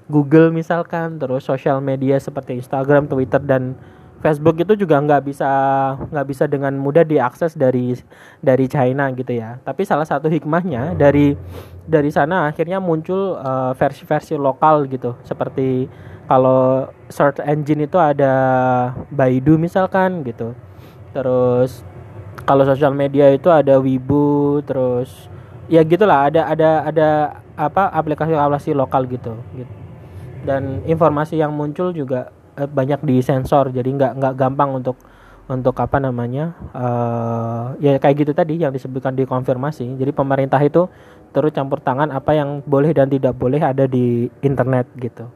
Google 0.06 0.54
misalkan 0.54 1.18
terus 1.18 1.42
sosial 1.42 1.82
media 1.82 2.14
seperti 2.22 2.62
Instagram, 2.62 3.10
Twitter 3.10 3.42
dan 3.42 3.74
Facebook 4.22 4.56
itu 4.62 4.78
juga 4.78 5.02
nggak 5.02 5.22
bisa 5.28 5.50
nggak 5.98 6.26
bisa 6.26 6.44
dengan 6.48 6.72
mudah 6.78 7.02
diakses 7.02 7.58
dari 7.58 7.98
dari 8.38 8.66
China 8.70 9.10
gitu 9.12 9.34
ya. 9.34 9.58
Tapi 9.66 9.82
salah 9.82 10.06
satu 10.06 10.30
hikmahnya 10.30 10.94
dari 10.94 11.34
dari 11.84 12.10
sana 12.14 12.48
akhirnya 12.50 12.78
muncul 12.78 13.34
eh, 13.38 13.72
versi-versi 13.74 14.38
uh, 14.38 14.40
lokal 14.40 14.86
gitu. 14.86 15.18
Seperti 15.26 15.90
kalau 16.30 16.90
search 17.10 17.42
engine 17.42 17.86
itu 17.86 17.98
ada 17.98 18.34
Baidu 19.10 19.58
misalkan 19.58 20.22
gitu. 20.22 20.54
Terus 21.10 21.82
kalau 22.46 22.62
sosial 22.62 22.94
media 22.94 23.30
itu 23.34 23.50
ada 23.50 23.78
Weibo, 23.82 24.62
terus 24.62 25.26
ya 25.66 25.82
gitulah 25.82 26.30
ada 26.30 26.46
ada 26.46 26.70
ada 26.86 27.08
apa 27.58 27.90
aplikasi-aplikasi 27.90 28.70
lokal 28.70 29.02
gitu 29.10 29.34
gitu 29.54 29.85
dan 30.46 30.86
informasi 30.86 31.42
yang 31.42 31.50
muncul 31.50 31.90
juga 31.90 32.30
uh, 32.54 32.70
banyak 32.70 33.02
disensor. 33.02 33.74
Jadi 33.74 33.90
nggak 33.98 34.12
nggak 34.22 34.34
gampang 34.38 34.78
untuk 34.78 34.96
untuk 35.46 35.78
apa 35.78 36.02
namanya 36.02 36.58
uh, 36.74 37.78
ya 37.78 37.98
kayak 38.02 38.26
gitu 38.26 38.32
tadi 38.34 38.58
yang 38.58 38.70
disebutkan 38.70 39.14
di 39.14 39.26
konfirmasi. 39.26 39.98
Jadi 39.98 40.10
pemerintah 40.14 40.58
itu 40.62 40.86
terus 41.34 41.50
campur 41.52 41.82
tangan 41.82 42.10
apa 42.14 42.32
yang 42.32 42.62
boleh 42.64 42.94
dan 42.94 43.10
tidak 43.10 43.34
boleh 43.36 43.60
ada 43.60 43.84
di 43.86 44.30
internet 44.42 44.86
gitu. 44.96 45.26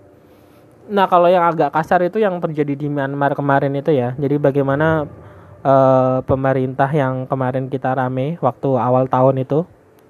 Nah 0.90 1.06
kalau 1.06 1.30
yang 1.30 1.46
agak 1.46 1.70
kasar 1.70 2.02
itu 2.02 2.18
yang 2.18 2.38
terjadi 2.42 2.74
di 2.74 2.90
Myanmar 2.90 3.38
kemarin 3.38 3.70
itu 3.78 3.94
ya. 3.94 4.18
Jadi 4.18 4.42
bagaimana 4.42 5.06
uh, 5.62 6.18
pemerintah 6.26 6.90
yang 6.90 7.30
kemarin 7.30 7.70
kita 7.70 7.94
rame 7.94 8.40
waktu 8.42 8.68
awal 8.74 9.06
tahun 9.06 9.46
itu 9.46 9.62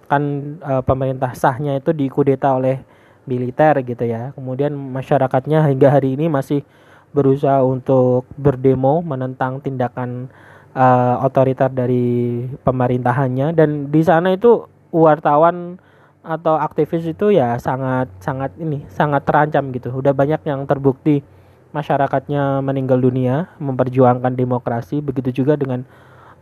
kan 0.09 0.23
uh, 0.65 0.83
pemerintah 0.83 1.37
sahnya 1.37 1.77
itu 1.79 1.93
dikudeta 1.93 2.57
oleh 2.57 2.83
militer 3.25 3.81
gitu 3.85 4.05
ya. 4.05 4.33
Kemudian 4.37 4.73
masyarakatnya 4.73 5.67
hingga 5.69 5.89
hari 5.93 6.15
ini 6.17 6.29
masih 6.29 6.65
berusaha 7.11 7.61
untuk 7.67 8.29
berdemo 8.39 9.03
menentang 9.03 9.59
tindakan 9.59 10.31
uh, 10.75 11.27
otoriter 11.27 11.71
dari 11.71 12.47
pemerintahannya 12.63 13.51
dan 13.55 13.91
di 13.91 14.03
sana 14.07 14.35
itu 14.35 14.67
wartawan 14.95 15.79
atau 16.21 16.61
aktivis 16.61 17.09
itu 17.09 17.33
ya 17.33 17.57
sangat 17.57 18.13
sangat 18.21 18.53
ini 18.61 18.85
sangat 18.93 19.25
terancam 19.25 19.73
gitu. 19.73 19.91
Udah 19.91 20.13
banyak 20.13 20.45
yang 20.45 20.69
terbukti 20.69 21.25
masyarakatnya 21.71 22.61
meninggal 22.61 22.99
dunia 22.99 23.51
memperjuangkan 23.63 24.35
demokrasi 24.35 25.01
begitu 25.01 25.43
juga 25.43 25.57
dengan 25.57 25.87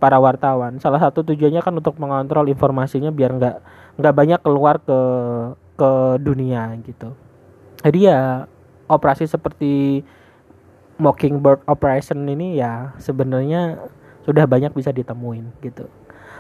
para 0.02 0.18
wartawan. 0.18 0.78
Salah 0.82 0.98
satu 1.02 1.22
tujuannya 1.26 1.62
kan 1.62 1.74
untuk 1.74 1.98
mengontrol 2.00 2.48
informasinya 2.50 3.10
biar 3.14 3.30
nggak 3.38 3.56
nggak 3.98 4.14
banyak 4.14 4.40
keluar 4.42 4.78
ke 4.82 4.98
ke 5.78 6.18
dunia 6.18 6.74
gitu. 6.82 7.14
Jadi 7.86 8.10
ya 8.10 8.50
operasi 8.90 9.30
seperti 9.30 10.02
Mockingbird 10.98 11.62
Operation 11.70 12.26
ini 12.26 12.58
ya 12.58 12.90
sebenarnya 12.98 13.78
sudah 14.26 14.44
banyak 14.50 14.74
bisa 14.74 14.90
ditemuin 14.90 15.46
gitu. 15.62 15.86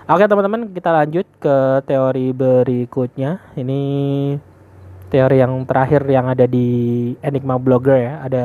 Oke 0.08 0.24
teman-teman 0.26 0.72
kita 0.74 0.90
lanjut 0.90 1.26
ke 1.38 1.56
teori 1.86 2.34
berikutnya. 2.34 3.38
Ini 3.54 3.80
teori 5.12 5.36
yang 5.38 5.62
terakhir 5.64 6.02
yang 6.10 6.26
ada 6.26 6.44
di 6.44 6.66
Enigma 7.22 7.60
Blogger 7.60 7.96
ya. 7.96 8.14
Ada 8.26 8.44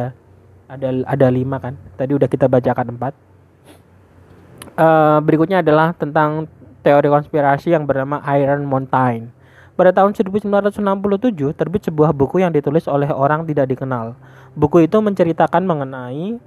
ada 0.69 0.87
ada 1.09 1.27
lima 1.33 1.57
kan. 1.57 1.73
Tadi 1.97 2.13
udah 2.13 2.29
kita 2.29 2.45
bacakan 2.45 2.93
empat. 2.93 3.13
Uh, 4.73 5.17
berikutnya 5.25 5.65
adalah 5.65 5.97
tentang 5.97 6.45
teori 6.83 7.07
konspirasi 7.09 7.73
yang 7.73 7.87
bernama 7.87 8.21
Iron 8.37 8.67
Mountain. 8.67 9.42
Pada 9.73 9.89
tahun 9.89 10.13
1967 10.13 10.77
terbit 11.57 11.81
sebuah 11.89 12.13
buku 12.13 12.45
yang 12.45 12.53
ditulis 12.53 12.85
oleh 12.85 13.09
orang 13.09 13.41
tidak 13.49 13.73
dikenal. 13.73 14.13
Buku 14.53 14.85
itu 14.85 15.01
menceritakan 15.01 15.65
mengenai 15.65 16.37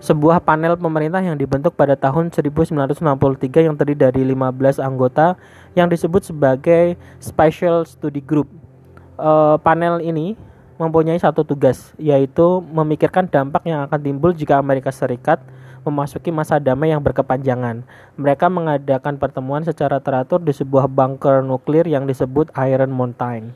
sebuah 0.00 0.40
panel 0.40 0.78
pemerintah 0.80 1.20
yang 1.20 1.36
dibentuk 1.36 1.76
pada 1.76 1.98
tahun 1.98 2.32
1963 2.32 3.66
yang 3.66 3.74
terdiri 3.76 3.98
dari 3.98 4.22
15 4.24 4.80
anggota 4.80 5.36
yang 5.76 5.90
disebut 5.90 6.30
sebagai 6.30 6.94
Special 7.18 7.84
Study 7.84 8.24
Group. 8.24 8.48
Uh, 9.20 9.60
panel 9.60 10.00
ini 10.00 10.38
mempunyai 10.80 11.20
satu 11.20 11.44
tugas, 11.44 11.92
yaitu 12.00 12.64
memikirkan 12.72 13.28
dampak 13.28 13.68
yang 13.68 13.84
akan 13.84 14.00
timbul 14.00 14.32
jika 14.32 14.56
Amerika 14.56 14.88
Serikat 14.88 15.44
memasuki 15.82 16.28
masa 16.28 16.60
damai 16.60 16.92
yang 16.92 17.00
berkepanjangan. 17.00 17.84
Mereka 18.20 18.46
mengadakan 18.52 19.16
pertemuan 19.16 19.64
secara 19.64 19.98
teratur 19.98 20.40
di 20.40 20.52
sebuah 20.52 20.86
bunker 20.88 21.40
nuklir 21.44 21.88
yang 21.88 22.04
disebut 22.04 22.52
Iron 22.56 22.92
Mountain. 22.92 23.54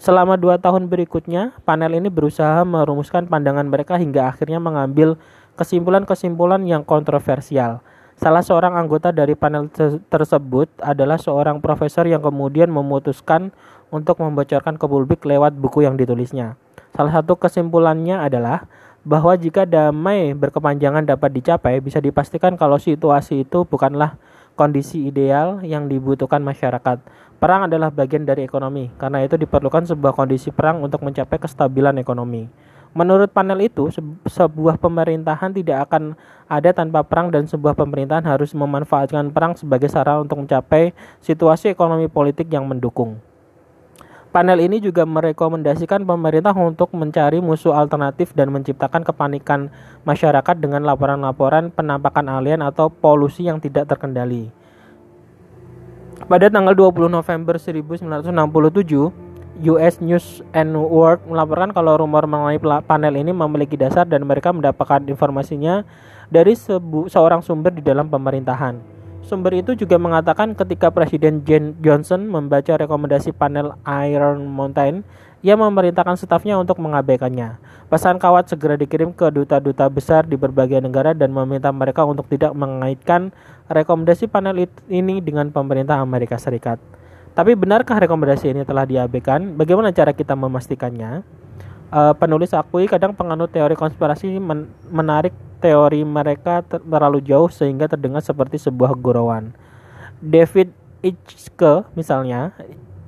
Selama 0.00 0.40
dua 0.40 0.56
tahun 0.56 0.88
berikutnya, 0.88 1.52
panel 1.68 2.00
ini 2.00 2.08
berusaha 2.08 2.64
merumuskan 2.64 3.28
pandangan 3.28 3.68
mereka 3.68 4.00
hingga 4.00 4.32
akhirnya 4.32 4.56
mengambil 4.56 5.20
kesimpulan-kesimpulan 5.60 6.64
yang 6.64 6.80
kontroversial. 6.86 7.84
Salah 8.20 8.44
seorang 8.44 8.76
anggota 8.76 9.12
dari 9.12 9.32
panel 9.32 9.72
tersebut 10.12 10.68
adalah 10.80 11.16
seorang 11.16 11.60
profesor 11.60 12.04
yang 12.04 12.20
kemudian 12.20 12.68
memutuskan 12.68 13.48
untuk 13.88 14.20
membocorkan 14.20 14.76
ke 14.76 14.86
publik 14.88 15.24
lewat 15.24 15.56
buku 15.56 15.88
yang 15.88 15.96
ditulisnya. 15.96 16.56
Salah 16.92 17.16
satu 17.16 17.40
kesimpulannya 17.40 18.20
adalah 18.20 18.68
bahwa 19.00 19.32
jika 19.36 19.64
damai 19.64 20.36
berkepanjangan 20.36 21.08
dapat 21.08 21.32
dicapai, 21.32 21.80
bisa 21.80 21.98
dipastikan 21.98 22.56
kalau 22.60 22.76
situasi 22.76 23.48
itu 23.48 23.64
bukanlah 23.64 24.20
kondisi 24.58 25.08
ideal 25.08 25.64
yang 25.64 25.88
dibutuhkan 25.88 26.44
masyarakat. 26.44 27.00
Perang 27.40 27.64
adalah 27.64 27.88
bagian 27.88 28.28
dari 28.28 28.44
ekonomi, 28.44 28.92
karena 29.00 29.24
itu 29.24 29.40
diperlukan 29.40 29.88
sebuah 29.88 30.12
kondisi 30.12 30.52
perang 30.52 30.84
untuk 30.84 31.00
mencapai 31.00 31.40
kestabilan 31.40 31.96
ekonomi. 31.96 32.44
Menurut 32.92 33.30
panel 33.32 33.64
itu, 33.64 33.88
sebuah 34.26 34.76
pemerintahan 34.76 35.54
tidak 35.54 35.88
akan 35.88 36.18
ada 36.50 36.74
tanpa 36.74 37.06
perang 37.06 37.30
dan 37.30 37.46
sebuah 37.46 37.78
pemerintahan 37.78 38.26
harus 38.26 38.50
memanfaatkan 38.52 39.30
perang 39.30 39.54
sebagai 39.54 39.86
sarana 39.86 40.26
untuk 40.26 40.42
mencapai 40.42 40.92
situasi 41.22 41.70
ekonomi 41.70 42.10
politik 42.10 42.50
yang 42.50 42.66
mendukung. 42.66 43.29
Panel 44.30 44.62
ini 44.62 44.78
juga 44.78 45.02
merekomendasikan 45.02 46.06
pemerintah 46.06 46.54
untuk 46.54 46.94
mencari 46.94 47.42
musuh 47.42 47.74
alternatif 47.74 48.30
dan 48.30 48.54
menciptakan 48.54 49.02
kepanikan 49.02 49.74
masyarakat 50.06 50.54
dengan 50.54 50.86
laporan-laporan 50.86 51.74
penampakan 51.74 52.30
alien 52.30 52.62
atau 52.62 52.86
polusi 52.86 53.50
yang 53.50 53.58
tidak 53.58 53.90
terkendali. 53.90 54.54
Pada 56.30 56.46
tanggal 56.46 56.78
20 56.78 57.10
November 57.10 57.58
1967, 57.58 59.10
US 59.66 59.98
News 59.98 60.46
and 60.54 60.78
World 60.78 61.26
melaporkan 61.26 61.74
kalau 61.74 61.98
rumor 61.98 62.22
mengenai 62.30 62.62
panel 62.86 63.18
ini 63.18 63.34
memiliki 63.34 63.74
dasar 63.74 64.06
dan 64.06 64.22
mereka 64.22 64.54
mendapatkan 64.54 65.10
informasinya 65.10 65.82
dari 66.30 66.54
seorang 67.10 67.42
sumber 67.42 67.74
di 67.74 67.82
dalam 67.82 68.06
pemerintahan. 68.06 68.99
Sumber 69.30 69.54
itu 69.54 69.78
juga 69.78 69.94
mengatakan 69.94 70.58
ketika 70.58 70.90
Presiden 70.90 71.46
Jen 71.46 71.78
Johnson 71.78 72.26
membaca 72.26 72.74
rekomendasi 72.74 73.30
panel 73.30 73.78
Iron 73.86 74.42
Mountain, 74.50 75.06
ia 75.38 75.54
memerintahkan 75.54 76.18
stafnya 76.18 76.58
untuk 76.58 76.82
mengabaikannya. 76.82 77.62
Pesan 77.86 78.18
kawat 78.18 78.50
segera 78.50 78.74
dikirim 78.74 79.14
ke 79.14 79.30
duta-duta 79.30 79.86
besar 79.86 80.26
di 80.26 80.34
berbagai 80.34 80.82
negara 80.82 81.14
dan 81.14 81.30
meminta 81.30 81.70
mereka 81.70 82.02
untuk 82.02 82.26
tidak 82.26 82.58
mengaitkan 82.58 83.30
rekomendasi 83.70 84.26
panel 84.26 84.66
ini 84.90 85.22
dengan 85.22 85.54
pemerintah 85.54 86.02
Amerika 86.02 86.34
Serikat. 86.34 86.82
Tapi 87.30 87.54
benarkah 87.54 88.02
rekomendasi 88.02 88.50
ini 88.50 88.66
telah 88.66 88.82
diabaikan? 88.82 89.54
Bagaimana 89.54 89.94
cara 89.94 90.10
kita 90.10 90.34
memastikannya? 90.34 91.22
Uh, 91.90 92.14
penulis 92.14 92.54
akui 92.54 92.86
kadang 92.86 93.10
penganut 93.18 93.50
teori 93.50 93.74
konspirasi 93.74 94.38
men 94.38 94.70
menarik 94.94 95.34
teori 95.58 96.06
mereka 96.06 96.62
terlalu 96.62 97.18
jauh 97.18 97.50
sehingga 97.50 97.90
terdengar 97.90 98.22
seperti 98.22 98.62
sebuah 98.62 98.94
gurauan. 98.94 99.50
David 100.22 100.70
Icke 101.02 101.90
misalnya, 101.98 102.54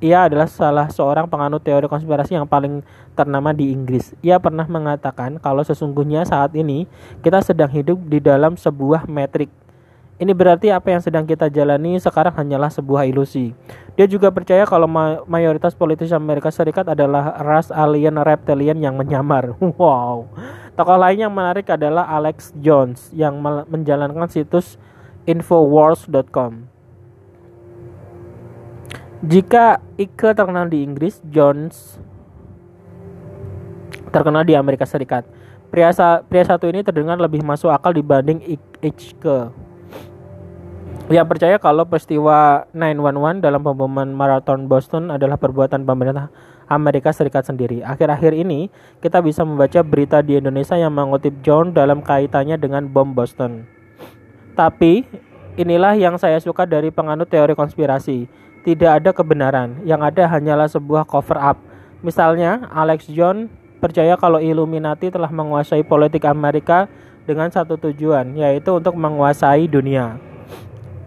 ia 0.03 0.27
adalah 0.27 0.51
salah 0.51 0.91
seorang 0.91 1.31
penganut 1.31 1.63
teori 1.63 1.87
konspirasi 1.87 2.35
yang 2.35 2.51
paling 2.51 2.83
ternama 3.15 3.55
di 3.55 3.71
Inggris. 3.71 4.19
Ia 4.19 4.43
pernah 4.43 4.67
mengatakan 4.67 5.39
kalau 5.39 5.63
sesungguhnya 5.63 6.27
saat 6.27 6.51
ini 6.59 6.91
kita 7.23 7.39
sedang 7.39 7.71
hidup 7.71 8.03
di 8.11 8.19
dalam 8.19 8.59
sebuah 8.59 9.07
metrik. 9.07 9.62
Ini 10.23 10.39
berarti 10.39 10.71
apa 10.71 10.95
yang 10.95 11.03
sedang 11.03 11.27
kita 11.27 11.51
jalani 11.51 11.99
sekarang 11.99 12.31
hanyalah 12.39 12.71
sebuah 12.71 13.11
ilusi. 13.11 13.59
Dia 13.99 14.07
juga 14.07 14.31
percaya 14.31 14.63
kalau 14.63 14.87
mayoritas 15.27 15.75
politisi 15.75 16.15
Amerika 16.15 16.47
Serikat 16.47 16.87
adalah 16.87 17.35
ras 17.43 17.75
alien 17.75 18.23
reptilian 18.23 18.79
yang 18.79 18.95
menyamar. 18.95 19.59
Wow. 19.83 20.31
Tokoh 20.79 20.95
lain 20.95 21.27
yang 21.27 21.35
menarik 21.35 21.67
adalah 21.75 22.07
Alex 22.07 22.55
Jones 22.63 23.11
yang 23.11 23.43
menjalankan 23.67 24.31
situs 24.31 24.79
infowars.com. 25.27 26.71
Jika 29.27 29.83
Ike 29.99 30.39
terkenal 30.39 30.71
di 30.71 30.87
Inggris, 30.87 31.19
Jones 31.27 31.99
terkenal 34.15 34.47
di 34.47 34.55
Amerika 34.55 34.87
Serikat. 34.87 35.27
Pria, 35.67 35.91
pria 36.31 36.45
satu 36.47 36.71
ini 36.71 36.87
terdengar 36.87 37.19
lebih 37.19 37.43
masuk 37.43 37.75
akal 37.75 37.91
dibanding 37.91 38.39
Ike. 38.79 39.51
Yang 41.11 41.27
percaya 41.35 41.57
kalau 41.59 41.83
peristiwa 41.83 42.71
911 42.71 43.43
dalam 43.43 43.59
pemboman 43.59 44.15
maraton 44.15 44.71
Boston 44.71 45.11
adalah 45.11 45.35
perbuatan 45.35 45.83
pemerintah 45.83 46.31
Amerika 46.71 47.11
Serikat 47.11 47.43
sendiri. 47.43 47.83
Akhir-akhir 47.83 48.33
ini 48.39 48.71
kita 49.03 49.19
bisa 49.19 49.43
membaca 49.43 49.83
berita 49.83 50.23
di 50.23 50.39
Indonesia 50.39 50.79
yang 50.79 50.95
mengutip 50.95 51.35
John 51.43 51.75
dalam 51.75 52.01
kaitannya 52.07 52.55
dengan 52.55 52.87
bom 52.87 53.13
Boston. 53.13 53.67
Tapi 54.55 55.03
inilah 55.59 55.99
yang 55.99 56.17
saya 56.17 56.39
suka 56.39 56.65
dari 56.65 56.95
penganut 56.95 57.27
teori 57.27 57.59
konspirasi. 57.59 58.31
Tidak 58.63 59.03
ada 59.03 59.11
kebenaran, 59.11 59.83
yang 59.83 60.07
ada 60.07 60.31
hanyalah 60.31 60.71
sebuah 60.71 61.03
cover 61.03 61.35
up. 61.35 61.59
Misalnya, 61.99 62.71
Alex 62.71 63.11
John 63.11 63.51
percaya 63.83 64.15
kalau 64.15 64.39
Illuminati 64.39 65.11
telah 65.11 65.35
menguasai 65.35 65.83
politik 65.83 66.23
Amerika 66.31 66.87
dengan 67.27 67.51
satu 67.51 67.75
tujuan, 67.75 68.39
yaitu 68.39 68.71
untuk 68.71 68.95
menguasai 68.95 69.67
dunia. 69.67 70.32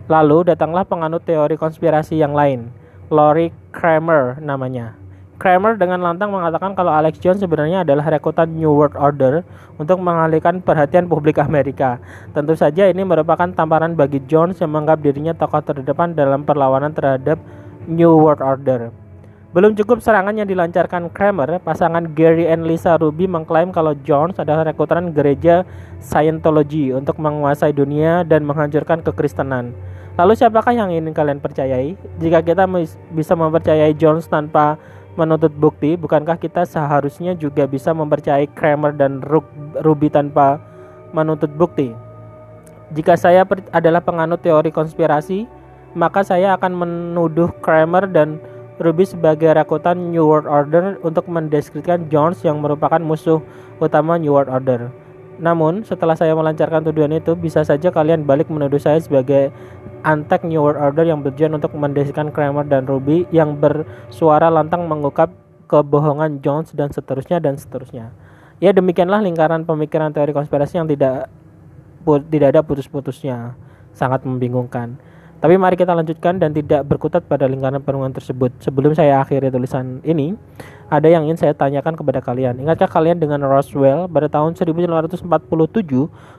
Lalu 0.06 0.54
datanglah 0.54 0.86
penganut 0.86 1.26
teori 1.26 1.58
konspirasi 1.58 2.22
yang 2.22 2.38
lain, 2.38 2.70
Lori 3.10 3.50
Kramer 3.74 4.38
namanya. 4.38 4.94
Kramer 5.36 5.76
dengan 5.76 6.00
lantang 6.00 6.32
mengatakan 6.32 6.78
kalau 6.78 6.94
Alex 6.94 7.20
Jones 7.20 7.44
sebenarnya 7.44 7.84
adalah 7.84 8.08
rekrutan 8.08 8.56
New 8.56 8.72
World 8.72 8.96
Order 8.96 9.44
untuk 9.76 10.00
mengalihkan 10.00 10.64
perhatian 10.64 11.12
publik 11.12 11.42
Amerika. 11.42 12.00
Tentu 12.32 12.56
saja 12.56 12.88
ini 12.88 13.04
merupakan 13.04 13.50
tamparan 13.52 13.98
bagi 14.00 14.24
Jones 14.30 14.62
yang 14.64 14.72
menganggap 14.72 15.04
dirinya 15.04 15.34
tokoh 15.36 15.60
terdepan 15.60 16.16
dalam 16.16 16.48
perlawanan 16.48 16.94
terhadap 16.94 17.42
New 17.90 18.16
World 18.16 18.46
Order. 18.46 18.94
Belum 19.56 19.72
cukup 19.72 20.04
serangan 20.04 20.36
yang 20.36 20.52
dilancarkan 20.52 21.12
Kramer, 21.16 21.64
pasangan 21.64 22.12
Gary 22.12 22.44
and 22.46 22.68
Lisa 22.68 23.00
Ruby 23.00 23.24
mengklaim 23.24 23.72
kalau 23.72 23.96
Jones 24.04 24.36
adalah 24.36 24.68
rekrutan 24.68 25.16
gereja 25.16 25.64
Scientology 25.98 26.92
untuk 26.92 27.18
menguasai 27.20 27.72
dunia 27.72 28.28
dan 28.28 28.44
menghancurkan 28.44 29.00
kekristenan. 29.00 29.72
Lalu 30.16 30.32
siapakah 30.40 30.72
yang 30.72 30.96
ingin 30.96 31.12
kalian 31.12 31.44
percayai? 31.44 32.00
Jika 32.24 32.40
kita 32.40 32.64
bisa 33.12 33.36
mempercayai 33.36 33.92
Jones 34.00 34.32
tanpa 34.32 34.80
menuntut 35.20 35.52
bukti, 35.52 36.00
bukankah 36.00 36.40
kita 36.40 36.64
seharusnya 36.64 37.36
juga 37.36 37.68
bisa 37.68 37.92
mempercayai 37.92 38.48
Kramer 38.56 38.96
dan 38.96 39.20
Ruby 39.84 40.08
tanpa 40.08 40.64
menuntut 41.12 41.52
bukti? 41.60 41.92
Jika 42.96 43.20
saya 43.20 43.44
adalah 43.76 44.00
penganut 44.00 44.40
teori 44.40 44.72
konspirasi, 44.72 45.52
maka 46.00 46.24
saya 46.24 46.56
akan 46.56 46.72
menuduh 46.80 47.52
Kramer 47.60 48.08
dan 48.08 48.40
Ruby 48.80 49.04
sebagai 49.04 49.52
rakutan 49.52 50.16
New 50.16 50.24
World 50.24 50.48
Order 50.48 50.96
untuk 51.04 51.28
mendeskripsikan 51.28 52.08
Jones 52.08 52.40
yang 52.44 52.64
merupakan 52.64 53.04
musuh 53.04 53.44
utama 53.84 54.16
New 54.16 54.32
World 54.32 54.48
Order. 54.48 54.92
Namun, 55.36 55.84
setelah 55.84 56.16
saya 56.16 56.32
melancarkan 56.32 56.80
tuduhan 56.88 57.12
itu, 57.12 57.36
bisa 57.36 57.60
saja 57.68 57.92
kalian 57.92 58.24
balik 58.24 58.48
menuduh 58.48 58.80
saya 58.80 59.04
sebagai 59.04 59.52
antek 60.04 60.44
New 60.44 60.60
World 60.60 60.82
Order 60.82 61.06
yang 61.08 61.22
berjuang 61.22 61.56
untuk 61.56 61.72
mendeskripsikan 61.78 62.34
Kramer 62.34 62.68
dan 62.68 62.90
Ruby 62.90 63.30
yang 63.32 63.56
bersuara 63.62 64.52
lantang 64.52 64.90
mengungkap 64.90 65.32
kebohongan 65.72 66.42
Jones 66.42 66.74
dan 66.74 66.92
seterusnya 66.92 67.40
dan 67.40 67.56
seterusnya. 67.56 68.12
Ya 68.64 68.72
demikianlah 68.72 69.20
lingkaran 69.22 69.68
pemikiran 69.68 70.16
teori 70.16 70.32
konspirasi 70.32 70.80
yang 70.80 70.88
tidak 70.88 71.28
tidak 72.32 72.48
ada 72.56 72.62
putus-putusnya. 72.62 73.58
sangat 73.96 74.28
membingungkan. 74.28 75.00
Tapi 75.40 75.56
mari 75.56 75.80
kita 75.80 75.96
lanjutkan 75.96 76.36
dan 76.36 76.52
tidak 76.52 76.84
berkutat 76.84 77.24
pada 77.32 77.48
lingkaran 77.48 77.80
perenungan 77.80 78.12
tersebut. 78.12 78.52
Sebelum 78.60 78.92
saya 78.92 79.24
akhiri 79.24 79.48
tulisan 79.48 80.04
ini, 80.04 80.36
ada 80.86 81.08
yang 81.10 81.26
ingin 81.26 81.42
saya 81.42 81.54
tanyakan 81.58 81.98
kepada 81.98 82.22
kalian. 82.22 82.62
Ingatkah 82.62 82.86
kalian 82.86 83.18
dengan 83.18 83.42
Roswell 83.42 84.06
pada 84.06 84.30
tahun 84.30 84.54
1947 84.54 85.26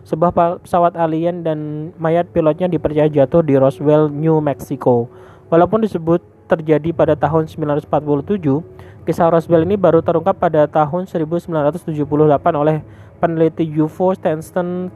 sebuah 0.06 0.30
pesawat 0.62 0.94
alien 0.94 1.42
dan 1.42 1.90
mayat 1.98 2.30
pilotnya 2.30 2.70
dipercaya 2.70 3.10
jatuh 3.10 3.42
di 3.42 3.58
Roswell, 3.58 4.06
New 4.06 4.38
Mexico. 4.38 5.10
Walaupun 5.50 5.82
disebut 5.82 6.22
terjadi 6.46 6.94
pada 6.94 7.18
tahun 7.18 7.50
1947, 7.50 8.62
kisah 9.02 9.30
Roswell 9.30 9.66
ini 9.66 9.74
baru 9.74 9.98
terungkap 9.98 10.38
pada 10.38 10.70
tahun 10.70 11.10
1978 11.10 12.06
oleh 12.54 12.86
peneliti 13.18 13.66
UFO 13.82 14.14
Stanton 14.14 14.94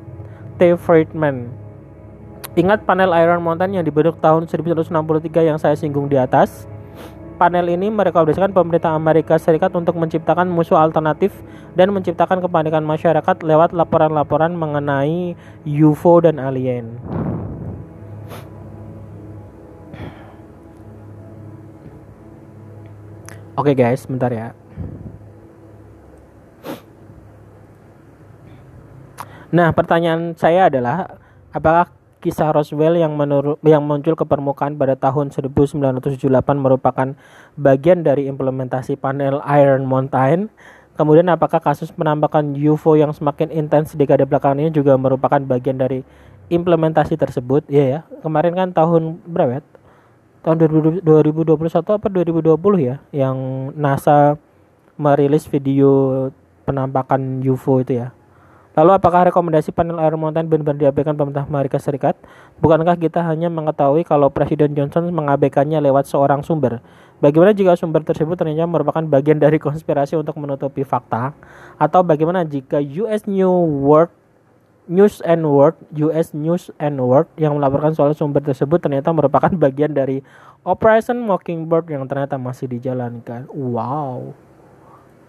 T. 0.59 0.79
Friedman 0.79 1.51
Ingat 2.59 2.83
panel 2.83 3.15
Iron 3.15 3.47
Mountain 3.47 3.79
yang 3.79 3.87
dibentuk 3.87 4.19
tahun 4.19 4.51
1963 4.51 4.91
yang 5.47 5.59
saya 5.63 5.79
singgung 5.79 6.11
di 6.11 6.19
atas? 6.19 6.67
Panel 7.40 7.72
ini 7.72 7.88
merekomendasikan 7.88 8.53
pemerintah 8.53 8.92
Amerika 8.92 9.40
Serikat 9.40 9.72
untuk 9.72 9.96
menciptakan 9.96 10.44
musuh 10.44 10.76
alternatif 10.76 11.33
dan 11.72 11.88
menciptakan 11.88 12.44
kepanikan 12.44 12.85
masyarakat 12.85 13.40
lewat 13.40 13.72
laporan-laporan 13.72 14.53
mengenai 14.53 15.33
UFO 15.64 16.20
dan 16.20 16.37
alien. 16.37 17.00
Oke 23.57 23.72
okay 23.72 23.88
guys, 23.88 24.05
bentar 24.05 24.29
ya. 24.29 24.53
Nah, 29.48 29.72
pertanyaan 29.72 30.37
saya 30.37 30.68
adalah 30.68 31.18
apakah 31.57 31.88
kisah 32.20 32.52
Roswell 32.52 33.00
yang 33.00 33.16
menurut 33.16 33.56
yang 33.64 33.80
muncul 33.80 34.12
ke 34.12 34.24
permukaan 34.28 34.76
pada 34.76 34.92
tahun 34.94 35.33
1978 35.33 36.20
merupakan 36.61 37.16
bagian 37.56 38.04
dari 38.04 38.28
implementasi 38.28 39.00
panel 39.00 39.40
Iron 39.56 39.88
Mountain. 39.88 40.52
Kemudian 41.00 41.33
apakah 41.33 41.64
kasus 41.64 41.88
penampakan 41.88 42.52
UFO 42.52 42.92
yang 42.92 43.16
semakin 43.16 43.48
intens 43.48 43.96
di 43.96 44.04
dekade 44.04 44.28
belakangan 44.28 44.61
ini 44.61 44.68
juga 44.68 45.00
merupakan 45.00 45.40
bagian 45.40 45.80
dari 45.80 46.04
implementasi 46.52 47.16
tersebut? 47.16 47.64
Iya 47.72 47.85
ya. 47.88 48.00
Kemarin 48.20 48.52
kan 48.52 48.68
tahun 48.76 49.16
berapa 49.24 49.59
ya? 49.59 49.62
Tahun 50.44 50.56
2021 50.61 51.04
apa 51.80 52.06
2020 52.09 52.52
ya 52.85 53.00
yang 53.16 53.37
NASA 53.72 54.37
merilis 55.00 55.48
video 55.48 56.28
penampakan 56.68 57.40
UFO 57.40 57.80
itu 57.80 58.04
ya 58.04 58.12
Lalu 58.78 58.90
apakah 58.94 59.26
rekomendasi 59.26 59.74
panel 59.74 59.98
Air 59.98 60.14
Mountain 60.14 60.46
benar-benar 60.46 60.78
diabaikan 60.78 61.18
pemerintah 61.18 61.42
Amerika 61.42 61.83
Serikat? 61.83 62.14
Bukankah 62.62 62.94
kita 62.94 63.18
hanya 63.26 63.50
mengetahui 63.50 64.06
kalau 64.06 64.30
Presiden 64.30 64.78
Johnson 64.78 65.11
mengabaikannya 65.11 65.83
lewat 65.83 66.06
seorang 66.06 66.46
sumber? 66.46 66.78
Bagaimana 67.18 67.50
jika 67.50 67.74
sumber 67.74 68.06
tersebut 68.06 68.38
ternyata 68.38 68.70
merupakan 68.70 69.02
bagian 69.02 69.42
dari 69.42 69.59
konspirasi 69.59 70.14
untuk 70.14 70.38
menutupi 70.38 70.87
fakta? 70.87 71.35
Atau 71.83 72.06
bagaimana 72.06 72.46
jika 72.46 72.78
US 72.78 73.26
New 73.26 73.50
World 73.83 74.14
News 74.90 75.22
and 75.22 75.46
World, 75.46 75.78
US 76.11 76.35
News 76.35 76.74
and 76.83 76.98
World 76.98 77.30
yang 77.38 77.54
melaporkan 77.54 77.94
soal 77.94 78.11
sumber 78.14 78.42
tersebut 78.42 78.83
ternyata 78.83 79.14
merupakan 79.14 79.50
bagian 79.54 79.94
dari 79.94 80.18
Operation 80.66 81.18
Mockingbird 81.22 81.87
yang 81.90 82.11
ternyata 82.11 82.35
masih 82.38 82.66
dijalankan. 82.66 83.46
Wow. 83.54 84.35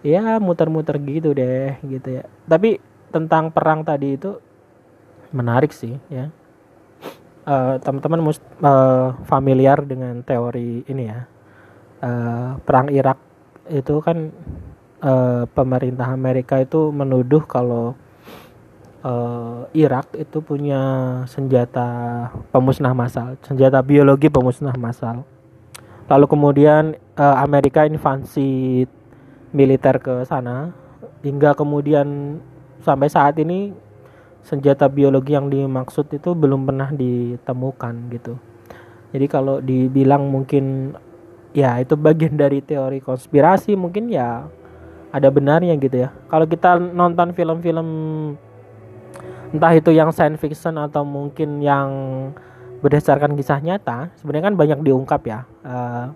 Ya, 0.02 0.42
muter-muter 0.42 0.98
gitu 0.98 1.30
deh, 1.30 1.78
gitu 1.86 2.22
ya. 2.22 2.24
Tapi 2.50 2.82
tentang 3.12 3.52
perang 3.52 3.84
tadi 3.84 4.16
itu 4.16 4.40
menarik 5.30 5.70
sih 5.70 6.00
ya. 6.08 6.32
Uh, 7.42 7.74
teman-teman 7.82 8.32
uh, 8.62 9.18
familiar 9.26 9.82
dengan 9.84 10.24
teori 10.24 10.86
ini 10.88 11.04
ya. 11.04 11.20
Uh, 12.02 12.58
perang 12.64 12.90
Irak 12.90 13.20
itu 13.70 14.02
kan 14.02 14.34
uh, 15.02 15.44
pemerintah 15.50 16.10
Amerika 16.10 16.58
itu 16.58 16.90
menuduh 16.90 17.44
kalau 17.46 17.94
uh, 19.02 19.66
Irak 19.74 20.14
itu 20.16 20.42
punya 20.42 20.82
senjata 21.26 22.30
pemusnah 22.54 22.94
massal 22.94 23.36
senjata 23.42 23.82
biologi 23.82 24.30
pemusnah 24.30 24.74
massal. 24.78 25.26
Lalu 26.10 26.26
kemudian 26.26 26.98
uh, 27.18 27.36
Amerika 27.38 27.86
invasi 27.86 28.84
militer 29.52 30.00
ke 30.00 30.24
sana 30.26 30.72
hingga 31.22 31.54
kemudian 31.54 32.40
sampai 32.82 33.08
saat 33.08 33.38
ini 33.38 33.72
senjata 34.42 34.90
biologi 34.90 35.38
yang 35.38 35.46
dimaksud 35.46 36.10
itu 36.10 36.34
belum 36.34 36.66
pernah 36.66 36.90
ditemukan 36.90 37.94
gitu. 38.10 38.34
Jadi 39.14 39.26
kalau 39.30 39.62
dibilang 39.62 40.26
mungkin 40.26 40.96
ya 41.52 41.78
itu 41.78 41.94
bagian 41.94 42.34
dari 42.34 42.64
teori 42.64 42.98
konspirasi 42.98 43.76
mungkin 43.78 44.10
ya 44.10 44.48
ada 45.12 45.28
benarnya 45.28 45.76
gitu 45.78 46.08
ya. 46.08 46.10
Kalau 46.26 46.48
kita 46.48 46.80
nonton 46.80 47.36
film-film 47.36 47.88
entah 49.52 49.72
itu 49.76 49.92
yang 49.92 50.08
science 50.10 50.40
fiction 50.40 50.80
atau 50.80 51.04
mungkin 51.04 51.60
yang 51.60 51.88
berdasarkan 52.82 53.38
kisah 53.38 53.62
nyata, 53.62 54.10
sebenarnya 54.18 54.50
kan 54.50 54.56
banyak 54.58 54.80
diungkap 54.82 55.22
ya. 55.28 55.46
Uh, 55.62 56.10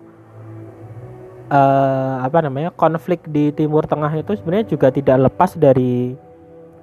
uh, 1.53 2.15
apa 2.25 2.43
namanya 2.43 2.73
konflik 2.73 3.23
di 3.29 3.53
Timur 3.55 3.87
Tengah 3.87 4.11
itu 4.19 4.35
sebenarnya 4.35 4.67
juga 4.67 4.91
tidak 4.91 5.31
lepas 5.31 5.55
dari 5.55 6.17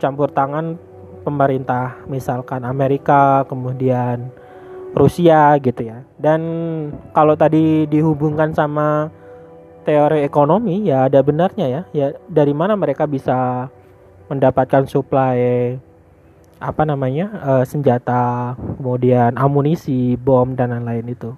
campur 0.04 0.28
tangan 0.28 0.76
pemerintah 1.24 2.04
misalkan 2.04 2.68
Amerika 2.68 3.48
kemudian 3.48 4.28
Rusia 4.92 5.56
gitu 5.64 5.88
ya. 5.88 6.04
Dan 6.20 6.40
kalau 7.16 7.32
tadi 7.32 7.88
dihubungkan 7.88 8.52
sama 8.52 9.08
teori 9.88 10.20
ekonomi 10.20 10.84
ya 10.84 11.08
ada 11.08 11.24
benarnya 11.24 11.66
ya. 11.72 11.82
Ya 11.96 12.06
dari 12.28 12.52
mana 12.52 12.76
mereka 12.76 13.08
bisa 13.08 13.72
mendapatkan 14.28 14.84
suplai 14.84 15.80
apa 16.60 16.82
namanya 16.84 17.32
uh, 17.40 17.64
senjata 17.64 18.54
kemudian 18.76 19.40
amunisi 19.40 20.20
bom 20.20 20.52
dan 20.52 20.76
lain-lain 20.76 21.16
itu. 21.16 21.32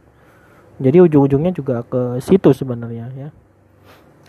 Jadi 0.83 0.99
ujung-ujungnya 1.07 1.55
juga 1.55 1.87
ke 1.87 2.19
situ 2.19 2.53
sebenarnya 2.53 3.09
ya 3.15 3.31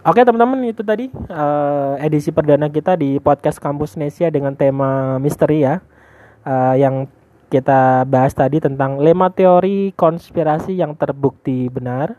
Oke 0.05 0.21
teman-teman 0.21 0.61
itu 0.69 0.85
tadi 0.85 1.09
uh, 1.33 1.97
edisi 1.97 2.29
perdana 2.29 2.69
kita 2.69 2.93
di 2.93 3.17
podcast 3.17 3.57
Kampus 3.57 3.97
Nesia 3.97 4.29
dengan 4.29 4.53
tema 4.53 5.17
misteri 5.17 5.65
ya 5.65 5.81
uh, 6.45 6.77
yang 6.77 7.09
kita 7.49 8.05
bahas 8.05 8.37
tadi 8.37 8.61
tentang 8.61 9.01
lima 9.01 9.33
teori 9.33 9.97
konspirasi 9.97 10.77
yang 10.77 10.93
terbukti 10.93 11.65
benar. 11.71 12.13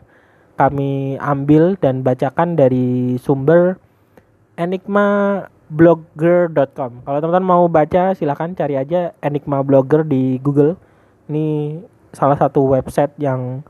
Kami 0.59 1.15
ambil 1.23 1.79
dan 1.79 2.03
bacakan 2.03 2.59
dari 2.59 3.15
sumber 3.15 3.79
enigmablogger.com. 4.59 6.91
Kalau 7.07 7.19
teman-teman 7.23 7.47
mau 7.47 7.63
baca 7.71 8.11
silahkan 8.11 8.51
cari 8.51 8.75
aja 8.75 9.15
Enigma 9.23 9.63
Blogger 9.63 10.03
di 10.03 10.35
Google. 10.43 10.75
Ini 11.31 11.79
salah 12.11 12.35
satu 12.35 12.75
website 12.75 13.15
yang 13.15 13.63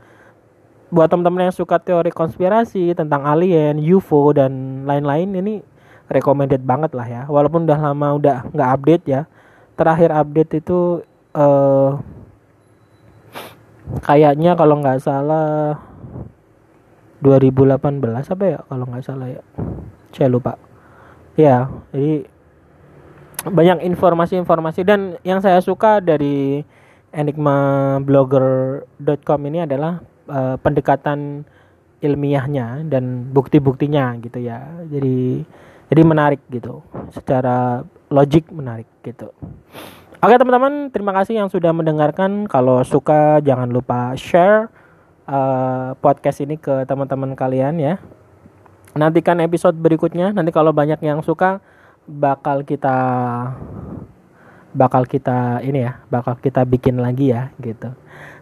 buat 0.90 1.06
teman-teman 1.06 1.46
yang 1.48 1.54
suka 1.54 1.78
teori 1.78 2.10
konspirasi 2.10 2.98
tentang 2.98 3.22
alien, 3.22 3.78
UFO 3.78 4.34
dan 4.34 4.82
lain-lain 4.84 5.30
ini 5.38 5.62
recommended 6.10 6.66
banget 6.66 6.90
lah 6.98 7.06
ya. 7.06 7.22
Walaupun 7.30 7.62
udah 7.64 7.78
lama 7.78 8.18
udah 8.18 8.50
nggak 8.50 8.70
update 8.74 9.06
ya. 9.06 9.30
Terakhir 9.78 10.10
update 10.10 10.58
itu 10.60 11.06
uh, 11.38 11.94
kayaknya 14.02 14.58
kalau 14.58 14.82
nggak 14.82 14.98
salah 14.98 15.78
2018 17.22 18.34
apa 18.34 18.44
ya 18.44 18.58
kalau 18.66 18.84
nggak 18.90 19.06
salah 19.06 19.30
ya. 19.30 19.42
Saya 20.10 20.26
lupa. 20.26 20.58
Ya, 21.38 21.70
jadi 21.94 22.26
banyak 23.46 23.86
informasi-informasi 23.94 24.82
dan 24.84 25.16
yang 25.24 25.40
saya 25.40 25.64
suka 25.64 25.96
dari 26.02 26.66
enigmablogger.com 27.14 29.40
ini 29.48 29.64
adalah 29.64 30.04
uh, 30.30 30.56
pendekatan 30.62 31.42
ilmiahnya 32.00 32.86
dan 32.88 33.28
bukti-buktinya 33.34 34.16
gitu 34.22 34.40
ya. 34.40 34.64
Jadi 34.88 35.44
jadi 35.90 36.02
menarik 36.06 36.40
gitu. 36.48 36.80
Secara 37.10 37.82
logik 38.08 38.48
menarik 38.54 38.88
gitu. 39.02 39.34
Oke 40.20 40.36
teman-teman, 40.36 40.92
terima 40.92 41.16
kasih 41.16 41.40
yang 41.40 41.48
sudah 41.48 41.72
mendengarkan. 41.72 42.44
Kalau 42.44 42.84
suka 42.84 43.40
jangan 43.40 43.72
lupa 43.72 44.12
share 44.20 44.68
uh, 45.24 45.96
podcast 45.96 46.44
ini 46.44 46.60
ke 46.60 46.84
teman-teman 46.84 47.32
kalian 47.32 47.80
ya. 47.80 47.96
Nantikan 48.92 49.40
episode 49.40 49.80
berikutnya. 49.80 50.36
Nanti 50.36 50.52
kalau 50.52 50.76
banyak 50.76 51.00
yang 51.00 51.24
suka 51.24 51.64
bakal 52.04 52.68
kita 52.68 52.96
bakal 54.76 55.08
kita 55.08 55.64
ini 55.64 55.88
ya, 55.88 56.04
bakal 56.12 56.36
kita 56.36 56.68
bikin 56.68 57.00
lagi 57.00 57.32
ya 57.32 57.50
gitu. 57.58 57.90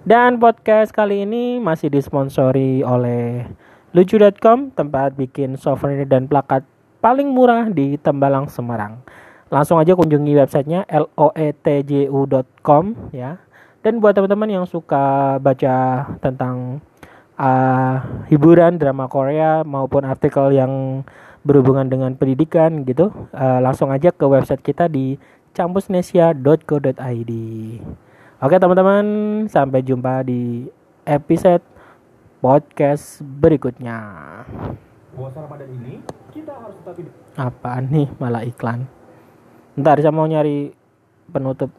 Dan 0.08 0.40
podcast 0.40 0.88
kali 0.88 1.28
ini 1.28 1.60
masih 1.60 1.92
disponsori 1.92 2.80
oleh 2.80 3.44
lucu.com, 3.92 4.72
tempat 4.72 5.12
bikin 5.12 5.60
souvenir 5.60 6.08
dan 6.08 6.24
plakat 6.24 6.64
paling 7.04 7.28
murah 7.28 7.68
di 7.68 8.00
Tembalang 8.00 8.48
Semarang. 8.48 9.04
Langsung 9.52 9.76
aja 9.76 9.92
kunjungi 9.92 10.32
websitenya 10.32 10.88
loetju.com 10.88 12.84
ya. 13.12 13.36
Dan 13.84 14.00
buat 14.00 14.16
teman-teman 14.16 14.48
yang 14.48 14.64
suka 14.64 15.36
baca 15.44 16.08
tentang 16.24 16.80
uh, 17.36 18.00
hiburan 18.32 18.80
drama 18.80 19.12
Korea 19.12 19.60
maupun 19.60 20.08
artikel 20.08 20.56
yang 20.56 21.04
berhubungan 21.44 21.84
dengan 21.84 22.16
pendidikan 22.16 22.80
gitu, 22.88 23.12
uh, 23.36 23.60
langsung 23.60 23.92
aja 23.92 24.08
ke 24.08 24.24
website 24.24 24.64
kita 24.64 24.88
di 24.88 25.20
campusnesia.co.id. 25.52 27.32
Oke 28.38 28.54
teman-teman, 28.54 29.02
sampai 29.50 29.82
jumpa 29.82 30.22
di 30.22 30.70
episode 31.02 31.58
podcast 32.38 33.18
berikutnya. 33.18 33.98
Puasa 35.10 35.42
Ramadan 35.42 35.66
ini 35.74 35.98
kita 36.30 36.54
harus 36.54 36.78
tetap 36.78 36.94
hidup. 37.02 37.10
Apaan 37.34 37.90
nih 37.90 38.06
malah 38.22 38.46
iklan? 38.46 38.86
Ntar 39.74 39.98
saya 39.98 40.14
mau 40.14 40.30
nyari 40.30 40.70
penutup. 41.34 41.74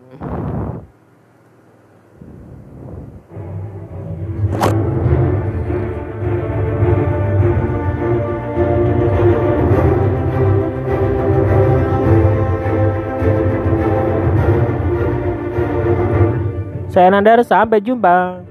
Saya 17.00 17.16
Nandar, 17.16 17.40
sampai 17.48 17.80
jumpa. 17.80 18.44